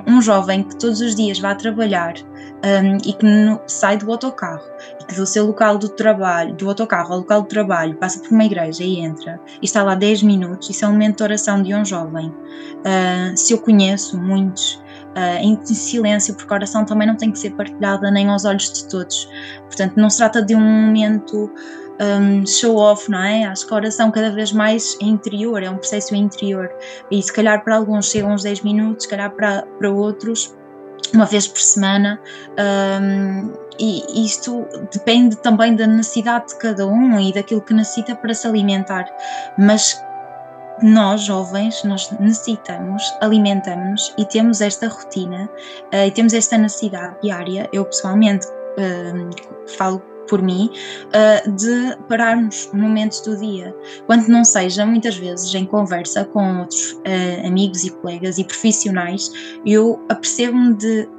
Um, 0.07 0.15
um 0.17 0.21
jovem 0.21 0.63
que 0.63 0.75
todos 0.75 0.99
os 0.99 1.15
dias 1.15 1.39
vai 1.39 1.55
trabalhar 1.55 2.15
um, 2.65 2.97
e 3.05 3.13
que 3.13 3.25
no, 3.25 3.61
sai 3.65 3.97
do 3.97 4.11
autocarro 4.11 4.63
e 4.99 5.05
que 5.05 5.15
do 5.15 5.25
seu 5.25 5.45
local 5.45 5.77
do 5.77 5.87
trabalho, 5.87 6.53
do 6.55 6.67
autocarro 6.67 7.13
ao 7.13 7.19
local 7.19 7.43
do 7.43 7.47
trabalho, 7.47 7.95
passa 7.95 8.19
por 8.19 8.31
uma 8.31 8.43
igreja 8.43 8.83
e 8.83 8.99
entra 8.99 9.39
e 9.61 9.65
está 9.65 9.81
lá 9.83 9.95
10 9.95 10.23
minutos, 10.23 10.69
isso 10.69 10.83
é 10.83 10.87
um 10.87 10.91
momento 10.91 11.17
de 11.17 11.23
oração 11.23 11.61
de 11.61 11.73
um 11.73 11.85
jovem. 11.85 12.27
Uh, 12.27 13.37
se 13.37 13.53
eu 13.53 13.59
conheço 13.59 14.12
muitos 14.17 14.75
uh, 15.15 15.37
em 15.41 15.63
silêncio, 15.65 16.35
porque 16.35 16.53
a 16.53 16.57
oração 16.57 16.85
também 16.85 17.07
não 17.07 17.15
tem 17.15 17.31
que 17.31 17.39
ser 17.39 17.51
partilhada 17.51 18.09
nem 18.11 18.27
aos 18.29 18.45
olhos 18.45 18.71
de 18.71 18.87
todos. 18.87 19.27
Portanto, 19.65 19.93
não 19.95 20.09
se 20.09 20.17
trata 20.17 20.41
de 20.41 20.55
um 20.55 20.61
momento 20.61 21.51
um, 22.01 22.45
show 22.45 22.77
off, 22.77 23.09
não 23.09 23.23
é? 23.23 23.45
Acho 23.45 23.67
que 23.67 23.73
a 23.73 23.77
oração 23.77 24.11
cada 24.11 24.31
vez 24.31 24.51
mais 24.51 24.97
é 25.01 25.05
interior, 25.05 25.61
é 25.63 25.69
um 25.69 25.77
processo 25.77 26.15
interior. 26.15 26.69
E 27.11 27.21
se 27.21 27.31
calhar 27.31 27.63
para 27.63 27.75
alguns 27.75 28.09
chegam 28.09 28.33
uns 28.33 28.43
10 28.43 28.61
minutos, 28.61 29.05
se 29.05 29.09
calhar 29.09 29.31
para, 29.31 29.63
para 29.79 29.91
outros 29.91 30.55
uma 31.13 31.25
vez 31.25 31.47
por 31.47 31.59
semana. 31.59 32.19
Um, 33.01 33.53
e 33.79 34.25
isto 34.25 34.65
depende 34.91 35.35
também 35.37 35.75
da 35.75 35.87
necessidade 35.87 36.49
de 36.49 36.57
cada 36.57 36.85
um 36.85 37.19
e 37.19 37.33
daquilo 37.33 37.61
que 37.61 37.73
necessita 37.73 38.15
para 38.15 38.33
se 38.33 38.47
alimentar. 38.47 39.05
Mas 39.57 39.99
nós, 40.81 41.21
jovens, 41.21 41.83
nós 41.83 42.09
necessitamos, 42.19 43.03
alimentamos 43.21 44.13
e 44.17 44.25
temos 44.25 44.61
esta 44.61 44.87
rotina 44.87 45.49
uh, 45.93 46.07
e 46.07 46.11
temos 46.11 46.33
esta 46.33 46.57
necessidade 46.57 47.15
diária. 47.21 47.69
Eu 47.71 47.85
pessoalmente 47.85 48.47
uh, 48.47 49.69
falo 49.77 50.01
por 50.27 50.41
mim, 50.41 50.71
uh, 51.09 51.51
de 51.51 51.97
pararmos 52.07 52.69
momentos 52.73 53.21
do 53.21 53.37
dia. 53.37 53.75
Quando 54.05 54.27
não 54.27 54.43
seja, 54.43 54.85
muitas 54.85 55.15
vezes, 55.15 55.53
em 55.53 55.65
conversa 55.65 56.25
com 56.25 56.59
outros 56.59 56.93
uh, 56.93 57.45
amigos 57.47 57.83
e 57.83 57.91
colegas 57.91 58.37
e 58.37 58.43
profissionais, 58.43 59.31
eu 59.65 60.03
apercebo-me 60.09 60.73
de 60.75 61.09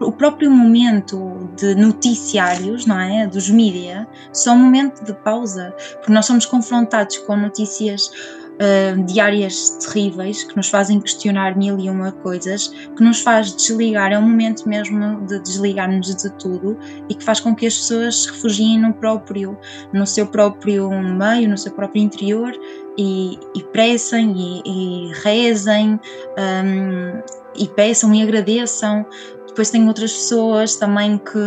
o 0.00 0.12
próprio 0.12 0.48
momento 0.50 1.50
de 1.56 1.74
noticiários, 1.74 2.86
não 2.86 3.00
é? 3.00 3.26
Dos 3.26 3.50
mídia, 3.50 4.06
só 4.32 4.52
um 4.52 4.58
momento 4.58 5.04
de 5.04 5.12
pausa, 5.12 5.74
porque 5.94 6.12
nós 6.12 6.26
somos 6.26 6.46
confrontados 6.46 7.18
com 7.18 7.36
notícias 7.36 8.08
uh, 8.54 9.02
diárias 9.04 9.70
terríveis 9.70 10.44
que 10.44 10.56
nos 10.56 10.68
fazem 10.68 11.00
questionar 11.00 11.56
mil 11.56 11.78
e 11.78 11.88
uma 11.88 12.12
coisas, 12.12 12.68
que 12.68 13.02
nos 13.02 13.20
faz 13.20 13.54
desligar, 13.54 14.12
é 14.12 14.18
um 14.18 14.22
momento 14.22 14.68
mesmo 14.68 15.20
de 15.26 15.38
desligarmos 15.40 16.14
de 16.14 16.30
tudo 16.38 16.78
e 17.08 17.14
que 17.14 17.24
faz 17.24 17.40
com 17.40 17.54
que 17.54 17.66
as 17.66 17.76
pessoas 17.76 18.22
se 18.22 18.30
refugiem 18.30 18.80
no 18.80 18.92
próprio, 18.94 19.58
no 19.92 20.06
seu 20.06 20.26
próprio 20.26 20.90
meio, 20.90 21.48
no 21.48 21.58
seu 21.58 21.72
próprio 21.72 22.02
interior 22.02 22.52
e, 22.98 23.38
e 23.54 23.62
pressem 23.72 24.32
e, 24.36 24.62
e 24.64 25.12
rezem 25.22 26.00
um, 26.38 27.22
e 27.56 27.68
peçam 27.68 28.12
e 28.14 28.22
agradeçam. 28.22 29.06
Depois 29.46 29.70
tem 29.70 29.86
outras 29.86 30.12
pessoas 30.12 30.76
também 30.76 31.18
que 31.18 31.38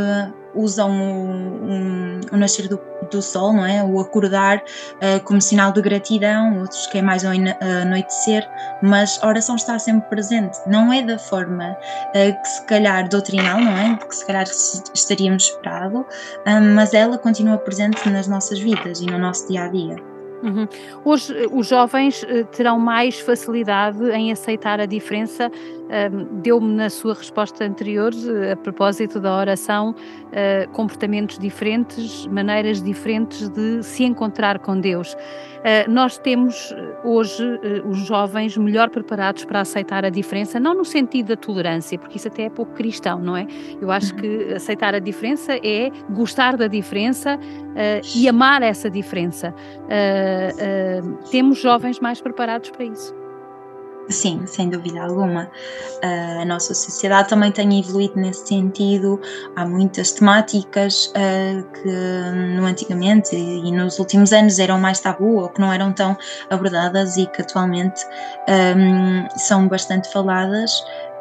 usam 0.57 0.91
o, 0.91 2.33
o 2.33 2.37
nascer 2.37 2.67
do, 2.67 2.79
do, 3.11 3.21
sol, 3.21 3.53
não 3.53 3.65
é? 3.65 3.83
O 3.83 3.99
acordar 3.99 4.57
uh, 4.57 5.23
como 5.23 5.41
sinal 5.41 5.71
de 5.71 5.81
gratidão, 5.81 6.59
outros 6.59 6.87
que 6.87 6.97
é 6.97 7.01
mais 7.01 7.23
o 7.23 7.27
anoitecer, 7.27 8.47
mas 8.81 9.19
a 9.21 9.27
oração 9.27 9.55
está 9.55 9.77
sempre 9.79 10.09
presente. 10.09 10.57
Não 10.67 10.91
é 10.91 11.01
da 11.01 11.17
forma 11.17 11.71
uh, 11.71 12.41
que 12.41 12.47
se 12.47 12.65
calhar 12.65 13.07
doutrinal, 13.07 13.61
não 13.61 13.77
é? 13.77 13.95
Que 13.97 14.15
se 14.15 14.25
calhar 14.25 14.45
estaríamos 14.93 15.43
esperado, 15.43 15.99
uh, 15.99 16.61
mas 16.75 16.93
ela 16.93 17.17
continua 17.17 17.57
presente 17.57 18.09
nas 18.09 18.27
nossas 18.27 18.59
vidas 18.59 18.99
e 19.01 19.05
no 19.05 19.17
nosso 19.17 19.47
dia 19.47 19.63
a 19.63 19.67
dia. 19.67 20.16
Uhum. 20.43 20.67
Hoje, 21.03 21.33
os 21.51 21.67
jovens 21.67 22.25
terão 22.51 22.79
mais 22.79 23.19
facilidade 23.19 24.03
em 24.11 24.31
aceitar 24.31 24.79
a 24.79 24.85
diferença 24.85 25.51
deu-me 26.43 26.73
na 26.73 26.89
sua 26.89 27.13
resposta 27.13 27.63
anterior, 27.63 28.11
a 28.51 28.55
propósito 28.55 29.19
da 29.19 29.37
oração, 29.37 29.91
uh, 29.91 30.69
comportamentos 30.71 31.39
diferentes, 31.39 32.25
maneiras 32.27 32.81
diferentes 32.81 33.49
de 33.49 33.83
se 33.83 34.03
encontrar 34.03 34.59
com 34.59 34.79
Deus. 34.79 35.15
Nós 35.89 36.17
temos 36.17 36.73
hoje 37.03 37.43
os 37.89 37.97
jovens 37.97 38.55
melhor 38.55 38.89
preparados 38.89 39.43
para 39.43 39.59
aceitar 39.59 40.05
a 40.05 40.09
diferença, 40.09 40.61
não 40.61 40.73
no 40.73 40.85
sentido 40.85 41.29
da 41.29 41.35
tolerância, 41.35 41.99
porque 41.99 42.15
isso 42.15 42.29
até 42.29 42.43
é 42.43 42.49
pouco 42.49 42.71
cristão, 42.73 43.19
não 43.19 43.35
é? 43.35 43.45
Eu 43.81 43.91
acho 43.91 44.13
uhum. 44.13 44.21
que 44.21 44.53
aceitar 44.53 44.95
a 44.95 44.99
diferença 44.99 45.59
é 45.61 45.91
gostar 46.09 46.55
da 46.55 46.67
diferença 46.67 47.37
e 48.15 48.29
amar 48.29 48.61
essa 48.61 48.89
diferença. 48.89 49.53
Temos 51.31 51.57
jovens 51.59 51.99
mais 51.99 52.21
preparados 52.21 52.69
para 52.69 52.85
isso. 52.85 53.15
Sim, 54.09 54.45
sem 54.45 54.69
dúvida 54.69 55.01
alguma. 55.01 55.49
Uh, 56.03 56.41
a 56.41 56.45
nossa 56.45 56.73
sociedade 56.73 57.27
também 57.27 57.51
tem 57.51 57.79
evoluído 57.79 58.15
nesse 58.15 58.47
sentido. 58.47 59.19
Há 59.55 59.65
muitas 59.65 60.13
temáticas 60.13 61.07
uh, 61.07 61.63
que 61.73 61.91
no 62.55 62.65
antigamente 62.65 63.35
e 63.35 63.71
nos 63.71 63.99
últimos 63.99 64.31
anos 64.31 64.59
eram 64.59 64.79
mais 64.79 65.01
tabu 65.01 65.41
ou 65.41 65.49
que 65.49 65.59
não 65.59 65.73
eram 65.73 65.91
tão 65.91 66.17
abordadas 66.49 67.17
e 67.17 67.25
que 67.25 67.41
atualmente 67.41 68.05
um, 68.47 69.27
são 69.37 69.67
bastante 69.67 70.11
faladas. 70.11 70.71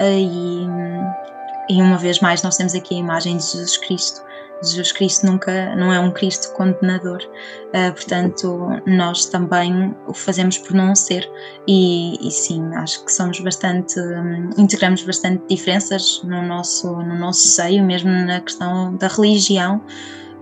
Uh, 0.01 1.27
e 1.69 1.83
uma 1.83 1.99
vez 1.99 2.21
mais, 2.21 2.43
nós 2.45 2.57
temos 2.57 2.75
aqui 2.77 2.95
a 2.95 2.99
imagem 2.99 3.37
de 3.37 3.43
Jesus 3.43 3.77
Cristo 3.79 4.23
Jesus 4.63 4.93
Cristo 4.93 5.27
nunca 5.27 5.75
não 5.77 5.93
é 5.93 6.01
um 6.01 6.11
Cristo 6.11 6.53
condenador, 6.55 7.23
uh, 7.69 7.93
portanto 7.93 8.69
nós 8.87 9.27
também 9.27 9.95
o 10.07 10.15
fazemos 10.15 10.59
por 10.59 10.75
não 10.75 10.95
ser. 10.95 11.31
E, 11.69 12.17
e 12.27 12.31
sim 12.31 12.75
acho 12.75 13.05
que 13.05 13.13
somos 13.13 13.39
bastante 13.41 13.99
um, 14.01 14.51
integramos 14.57 15.03
bastante 15.03 15.43
diferenças 15.49 16.23
no 16.25 16.43
nosso 16.43 16.91
no 16.91 17.19
nosso 17.19 17.47
seio 17.49 17.85
mesmo 17.85 18.11
na 18.11 18.41
questão 18.41 18.95
da 18.97 19.09
religião. 19.09 19.83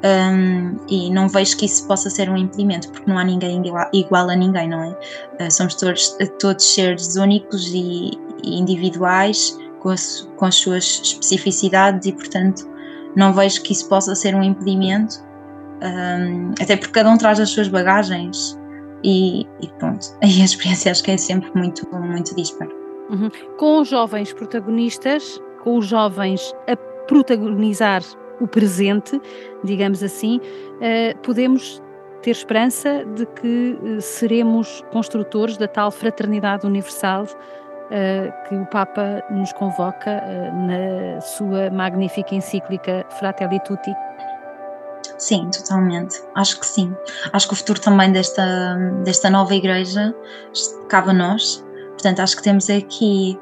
Um, 0.05 0.77
e 0.87 1.09
não 1.09 1.31
vejo 1.31 1.57
que 1.57 1.65
isso 1.65 1.87
possa 1.87 2.11
ser 2.11 2.29
um 2.29 2.37
impedimento, 2.37 2.91
porque 2.91 3.11
não 3.11 3.17
há 3.17 3.25
ninguém 3.25 3.63
igual 3.95 4.29
a 4.29 4.37
ninguém, 4.37 4.69
não 4.69 4.83
é? 4.83 4.91
Uh, 5.43 5.51
somos 5.51 5.75
todos, 5.77 6.15
todos 6.39 6.75
seres 6.75 7.17
únicos 7.17 7.69
e, 7.69 8.11
e 8.45 8.61
individuais, 8.61 9.59
com 9.81 9.89
as, 9.89 10.29
com 10.37 10.45
as 10.45 10.57
suas 10.57 10.85
especificidades, 11.03 12.07
e 12.07 12.13
portanto 12.13 12.74
não 13.17 13.33
vejo 13.33 13.63
que 13.63 13.73
isso 13.73 13.89
possa 13.89 14.15
ser 14.15 14.35
um 14.35 14.43
impedimento, 14.43 15.17
um, 15.83 16.53
até 16.61 16.77
porque 16.77 16.93
cada 16.93 17.11
um 17.11 17.19
traz 17.19 17.41
as 17.41 17.51
suas 17.51 17.69
bagagens. 17.69 18.59
E, 19.03 19.43
e 19.61 19.69
pronto, 19.79 20.07
aí 20.23 20.41
a 20.41 20.45
experiência 20.45 20.91
acho 20.91 21.03
que 21.05 21.11
é 21.11 21.17
sempre 21.17 21.51
muito, 21.55 21.87
muito 21.95 22.35
dispara. 22.35 22.71
Uhum. 23.11 23.31
Com 23.59 23.81
os 23.81 23.89
jovens 23.89 24.33
protagonistas, 24.33 25.41
com 25.63 25.77
os 25.79 25.87
jovens 25.87 26.55
a 26.67 26.77
protagonizar 27.07 28.03
o 28.41 28.49
presente, 28.49 29.21
digamos 29.63 30.03
assim, 30.03 30.39
uh, 30.39 31.19
podemos 31.23 31.83
ter 32.23 32.31
esperança 32.31 33.05
de 33.15 33.27
que 33.27 33.79
uh, 33.83 34.01
seremos 34.01 34.83
construtores 34.91 35.57
da 35.59 35.69
tal 35.69 35.91
fraternidade 35.91 36.67
universal 36.67 37.27
uh, 37.95 38.49
que 38.49 38.55
o 38.55 38.67
Papa 38.67 39.23
nos 39.31 39.53
convoca 39.53 40.21
na 40.53 41.21
sua 41.21 41.71
magnífica 41.71 42.35
encíclica 42.35 43.07
Fratelli 43.19 43.61
Tutti. 43.61 43.95
Sim, 45.19 45.49
totalmente. 45.51 46.21
Acho 46.35 46.59
que 46.59 46.67
sim. 46.67 46.95
Acho 47.33 47.47
que 47.47 47.55
o 47.55 47.57
futuro 47.57 47.81
também 47.81 48.11
desta, 48.11 48.77
desta 49.05 49.31
nova 49.31 49.55
igreja 49.55 50.15
cabe 50.89 51.11
a 51.11 51.13
nós. 51.13 51.65
Portanto, 51.91 52.21
acho 52.21 52.37
que 52.37 52.43
temos 52.43 52.69
aqui 52.69 53.39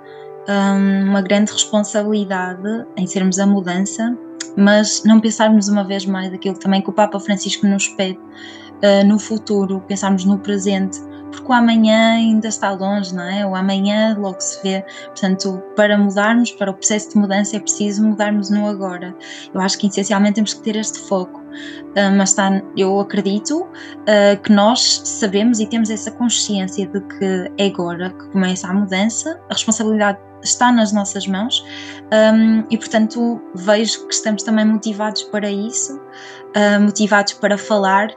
um, 0.49 1.09
uma 1.09 1.23
grande 1.23 1.51
responsabilidade 1.51 2.87
em 2.97 3.07
sermos 3.07 3.39
a 3.39 3.47
mudança 3.47 4.17
mas 4.57 5.03
não 5.05 5.21
pensarmos 5.21 5.69
uma 5.69 5.85
vez 5.85 6.05
mais 6.05 6.33
aquilo 6.33 6.59
também 6.59 6.83
que 6.83 6.91
o 6.91 6.93
Papa 6.93 7.19
Francisco 7.19 7.67
nos 7.67 7.89
pede 7.89 8.19
uh, 8.19 9.07
no 9.07 9.19
futuro, 9.19 9.83
pensarmos 9.87 10.25
no 10.25 10.39
presente, 10.39 10.99
porque 11.33 11.51
o 11.51 11.53
amanhã 11.53 12.15
ainda 12.15 12.49
está 12.49 12.71
longe, 12.71 13.15
não 13.15 13.25
é? 13.25 13.45
O 13.45 13.57
amanhã 13.57 14.17
logo 14.19 14.41
se 14.41 14.63
vê. 14.63 14.85
Portanto, 15.07 15.63
para 15.75 15.99
mudarmos, 15.99 16.53
para 16.53 16.71
o 16.71 16.75
processo 16.75 17.11
de 17.11 17.17
mudança, 17.17 17.57
é 17.57 17.61
preciso 17.61 18.07
mudarmos 18.07 18.51
no 18.51 18.69
agora. 18.69 19.15
Eu 19.53 19.61
acho 19.61 19.79
que 19.79 19.87
essencialmente 19.89 20.35
temos 20.35 20.55
que 20.55 20.63
ter 20.63 20.77
este 20.77 21.01
foco. 21.01 21.41
Uh, 21.41 22.17
mas 22.17 22.31
está, 22.31 22.63
eu 22.77 23.01
acredito 23.01 23.65
uh, 23.65 24.41
que 24.43 24.51
nós 24.51 25.03
sabemos 25.05 25.61
e 25.61 25.67
temos 25.67 25.91
essa 25.91 26.11
consciência 26.11 26.87
de 26.87 27.01
que 27.01 27.53
é 27.59 27.67
agora 27.67 28.11
que 28.11 28.31
começa 28.31 28.69
a 28.69 28.73
mudança, 28.73 29.39
a 29.51 29.53
responsabilidade 29.53 30.19
está 30.43 30.73
nas 30.73 30.93
nossas 30.93 31.27
mãos 31.27 31.65
um, 32.13 32.65
e, 32.71 32.77
portanto, 32.77 33.41
vejo 33.55 34.07
que 34.07 34.15
estamos 34.15 34.43
também 34.43 34.65
motivados 34.65 35.23
para 35.25 35.51
isso, 35.51 35.97
uh, 35.97 36.81
motivados 36.81 37.35
para 37.35 37.57
falar, 37.57 38.09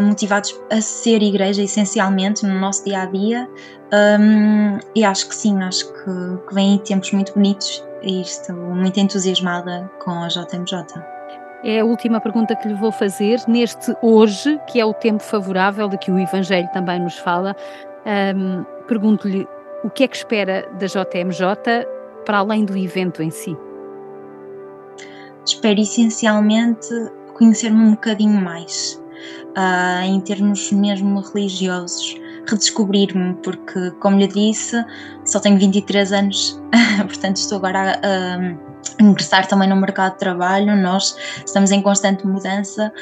motivados 0.00 0.58
a 0.70 0.80
ser 0.80 1.22
igreja 1.22 1.62
essencialmente 1.62 2.46
no 2.46 2.58
nosso 2.58 2.84
dia 2.84 3.02
a 3.02 3.06
dia. 3.06 3.48
Um, 3.92 4.78
e 4.94 5.04
acho 5.04 5.28
que 5.28 5.34
sim, 5.34 5.62
acho 5.62 5.92
que, 5.92 6.46
que 6.48 6.54
vêm 6.54 6.78
tempos 6.78 7.12
muito 7.12 7.34
bonitos 7.34 7.84
e 8.02 8.22
estou 8.22 8.56
muito 8.56 8.98
entusiasmada 8.98 9.90
com 10.02 10.10
a 10.10 10.28
JMJ. 10.28 10.84
É 11.64 11.80
a 11.80 11.84
última 11.84 12.20
pergunta 12.20 12.56
que 12.56 12.68
lhe 12.68 12.74
vou 12.74 12.90
fazer. 12.90 13.40
Neste 13.46 13.94
hoje, 14.02 14.58
que 14.66 14.80
é 14.80 14.84
o 14.84 14.92
tempo 14.92 15.22
favorável 15.22 15.88
de 15.88 15.96
que 15.98 16.10
o 16.10 16.18
Evangelho 16.18 16.68
também 16.72 17.00
nos 17.00 17.16
fala, 17.18 17.54
um, 18.36 18.64
pergunto-lhe 18.88 19.46
o 19.84 19.90
que 19.90 20.04
é 20.04 20.08
que 20.08 20.16
espera 20.16 20.68
da 20.78 20.86
JMJ 20.86 21.86
para 22.24 22.38
além 22.38 22.64
do 22.64 22.76
evento 22.76 23.22
em 23.22 23.30
si? 23.30 23.56
Espero 25.44 25.80
essencialmente 25.80 26.88
conhecer-me 27.34 27.80
um 27.84 27.90
bocadinho 27.92 28.40
mais, 28.40 29.01
uh, 29.56 30.02
em 30.04 30.20
termos 30.20 30.72
mesmo 30.72 31.20
religiosos, 31.20 32.16
redescobrir-me, 32.48 33.34
porque, 33.42 33.90
como 34.00 34.18
lhe 34.18 34.26
disse, 34.26 34.84
só 35.24 35.40
tenho 35.40 35.58
23 35.58 36.12
anos, 36.12 36.60
portanto 37.06 37.36
estou 37.36 37.58
agora 37.58 38.00
a. 38.02 38.72
Ingressar 39.00 39.46
também 39.46 39.68
no 39.68 39.76
mercado 39.76 40.14
de 40.14 40.18
trabalho, 40.18 40.76
nós 40.76 41.16
estamos 41.46 41.70
em 41.70 41.80
constante 41.80 42.26
mudança, 42.26 42.92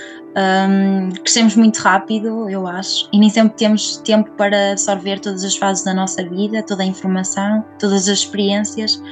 um, 0.69 1.11
crescemos 1.11 1.57
muito 1.57 1.79
rápido, 1.79 2.49
eu 2.49 2.67
acho, 2.67 3.09
e 3.13 3.19
nem 3.19 3.29
sempre 3.29 3.57
temos 3.57 3.97
tempo 3.99 4.31
para 4.33 4.73
absorver 4.73 5.19
todas 5.21 5.43
as 5.43 5.57
fases 5.57 5.83
da 5.83 5.93
nossa 5.93 6.23
vida, 6.29 6.63
toda 6.63 6.83
a 6.83 6.87
informação, 6.87 7.65
todas 7.79 8.09
as 8.09 8.19
experiências, 8.19 9.03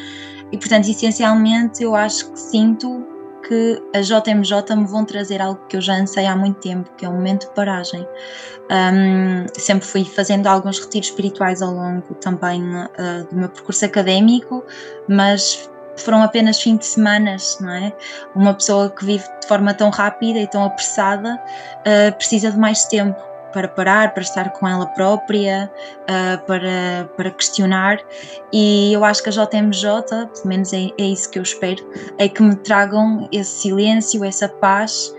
e 0.53 0.59
portanto, 0.59 0.89
essencialmente, 0.89 1.83
eu 1.83 1.95
acho 1.95 2.31
que 2.31 2.39
sinto 2.39 3.05
que 3.47 3.83
a 3.95 4.01
JMJ 4.01 4.77
me 4.77 4.87
vão 4.87 5.05
trazer 5.05 5.41
algo 5.41 5.61
que 5.69 5.77
eu 5.77 5.81
já 5.81 5.95
ansei 5.95 6.27
há 6.27 6.37
muito 6.37 6.61
tempo, 6.61 6.91
que 6.97 7.05
é 7.05 7.09
um 7.09 7.15
momento 7.15 7.47
de 7.47 7.55
paragem. 7.55 8.07
Um, 8.71 9.47
sempre 9.55 9.87
fui 9.87 10.05
fazendo 10.05 10.47
alguns 10.47 10.79
retiros 10.79 11.09
espirituais 11.09 11.63
ao 11.63 11.73
longo 11.73 12.15
também 12.17 12.63
uh, 12.63 12.89
do 13.31 13.37
meu 13.37 13.49
percurso 13.49 13.85
académico, 13.85 14.65
mas 15.09 15.71
foram 15.97 16.23
apenas 16.23 16.61
fins 16.61 16.79
de 16.79 16.87
semana, 16.87 17.37
não 17.61 17.71
é? 17.71 17.93
Uma 18.35 18.55
pessoa 18.55 18.91
que 18.91 19.05
vive 19.05 19.25
de 19.41 19.47
forma 19.47 19.75
tão 19.75 19.91
rápida 19.91 20.39
e 20.39 20.47
tão 20.47 20.65
apressada 20.65 21.35
uh, 21.35 22.17
precisa 22.17 22.51
de 22.51 22.59
mais 22.59 22.85
tempo 22.85 23.28
para 23.53 23.69
parar, 23.69 24.15
para 24.15 24.23
estar 24.23 24.51
com 24.51 24.67
ela 24.69 24.87
própria, 24.87 25.71
uh, 26.03 26.47
para, 26.47 27.11
para 27.17 27.31
questionar. 27.31 27.99
E 28.53 28.93
eu 28.93 29.05
acho 29.05 29.23
que 29.23 29.29
a 29.29 29.33
JMJ, 29.33 29.83
pelo 30.35 30.47
menos 30.47 30.73
é, 30.73 30.91
é 30.99 31.05
isso 31.05 31.31
que 31.31 31.39
eu 31.39 31.43
espero, 31.43 31.85
é 32.19 32.29
que 32.29 32.43
me 32.43 32.57
tragam 32.57 33.29
esse 33.33 33.63
silêncio, 33.63 34.25
essa 34.25 34.49
paz 34.49 35.13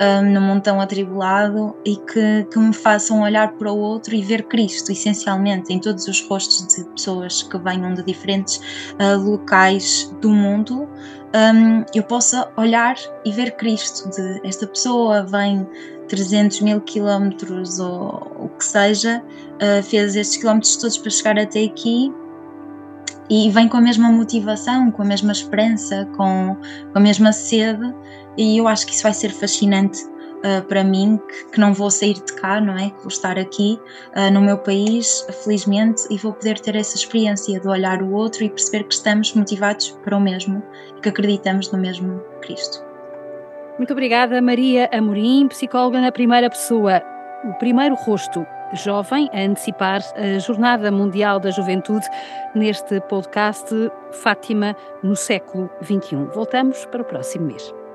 um, 0.00 0.32
num 0.32 0.40
mundo 0.40 0.62
tão 0.62 0.80
atribulado 0.80 1.74
e 1.84 1.96
que, 1.96 2.44
que 2.50 2.58
me 2.58 2.72
façam 2.72 3.22
olhar 3.22 3.52
para 3.52 3.72
o 3.72 3.78
outro 3.78 4.14
e 4.14 4.22
ver 4.22 4.42
Cristo, 4.44 4.92
essencialmente, 4.92 5.72
em 5.72 5.78
todos 5.78 6.06
os 6.06 6.26
rostos 6.28 6.66
de 6.74 6.84
pessoas 6.90 7.42
que 7.42 7.58
venham 7.58 7.94
de 7.94 8.02
diferentes 8.02 8.60
uh, 9.00 9.18
locais 9.18 10.14
do 10.20 10.30
mundo, 10.30 10.88
um, 11.34 11.84
eu 11.94 12.02
possa 12.02 12.48
olhar 12.56 12.96
e 13.24 13.32
ver 13.32 13.56
Cristo, 13.56 14.08
de 14.10 14.40
esta 14.46 14.66
pessoa 14.66 15.22
vem 15.24 15.66
300 16.08 16.60
mil 16.60 16.80
quilómetros 16.80 17.78
ou 17.78 18.32
o 18.38 18.48
que 18.48 18.64
seja, 18.64 19.22
uh, 19.54 19.82
fez 19.82 20.16
estes 20.16 20.36
quilómetros 20.36 20.76
todos 20.76 20.98
para 20.98 21.10
chegar 21.10 21.38
até 21.38 21.64
aqui 21.64 22.12
e 23.28 23.50
vem 23.50 23.68
com 23.68 23.76
a 23.76 23.80
mesma 23.80 24.10
motivação, 24.10 24.90
com 24.90 25.02
a 25.02 25.04
mesma 25.04 25.32
esperança, 25.32 26.08
com, 26.16 26.56
com 26.92 26.98
a 26.98 27.00
mesma 27.00 27.32
sede 27.32 27.94
e 28.36 28.58
eu 28.58 28.68
acho 28.68 28.86
que 28.86 28.92
isso 28.92 29.02
vai 29.02 29.14
ser 29.14 29.30
fascinante 29.30 30.04
uh, 30.04 30.62
para 30.66 30.84
mim, 30.84 31.18
que, 31.28 31.52
que, 31.52 31.60
não 31.60 31.72
vou 31.72 31.90
sair 31.90 32.14
de 32.14 32.32
cá, 32.34 32.60
não 32.60 32.76
é? 32.76 32.90
Que 32.90 32.98
vou 32.98 33.08
estar 33.08 33.38
aqui 33.38 33.80
uh, 34.16 34.30
no 34.32 34.40
meu 34.40 34.58
país, 34.58 35.26
felizmente, 35.44 36.02
e 36.10 36.16
vou 36.18 36.32
poder 36.32 36.58
ter 36.60 36.76
essa 36.76 36.96
experiência 36.96 37.58
de 37.58 37.68
olhar 37.68 38.02
o 38.02 38.12
outro 38.12 38.44
e 38.44 38.50
perceber 38.50 38.84
que 38.84 38.94
estamos 38.94 39.32
motivados 39.34 39.90
para 40.04 40.16
o 40.16 40.20
mesmo 40.20 40.62
e 40.96 41.00
que 41.00 41.08
acreditamos 41.08 41.70
no 41.72 41.78
mesmo 41.78 42.20
Cristo. 42.42 42.85
Muito 43.78 43.92
obrigada, 43.92 44.40
Maria 44.40 44.88
Amorim, 44.90 45.48
psicóloga 45.48 46.00
na 46.00 46.10
primeira 46.10 46.48
pessoa. 46.48 47.02
O 47.44 47.52
primeiro 47.54 47.94
rosto 47.94 48.46
jovem 48.72 49.28
a 49.32 49.40
antecipar 49.40 50.00
a 50.16 50.38
Jornada 50.38 50.90
Mundial 50.90 51.38
da 51.38 51.50
Juventude 51.50 52.06
neste 52.54 53.00
podcast 53.02 53.68
Fátima 54.12 54.74
no 55.02 55.14
século 55.14 55.70
XXI. 55.84 56.16
Voltamos 56.34 56.86
para 56.86 57.02
o 57.02 57.04
próximo 57.04 57.46
mês. 57.46 57.85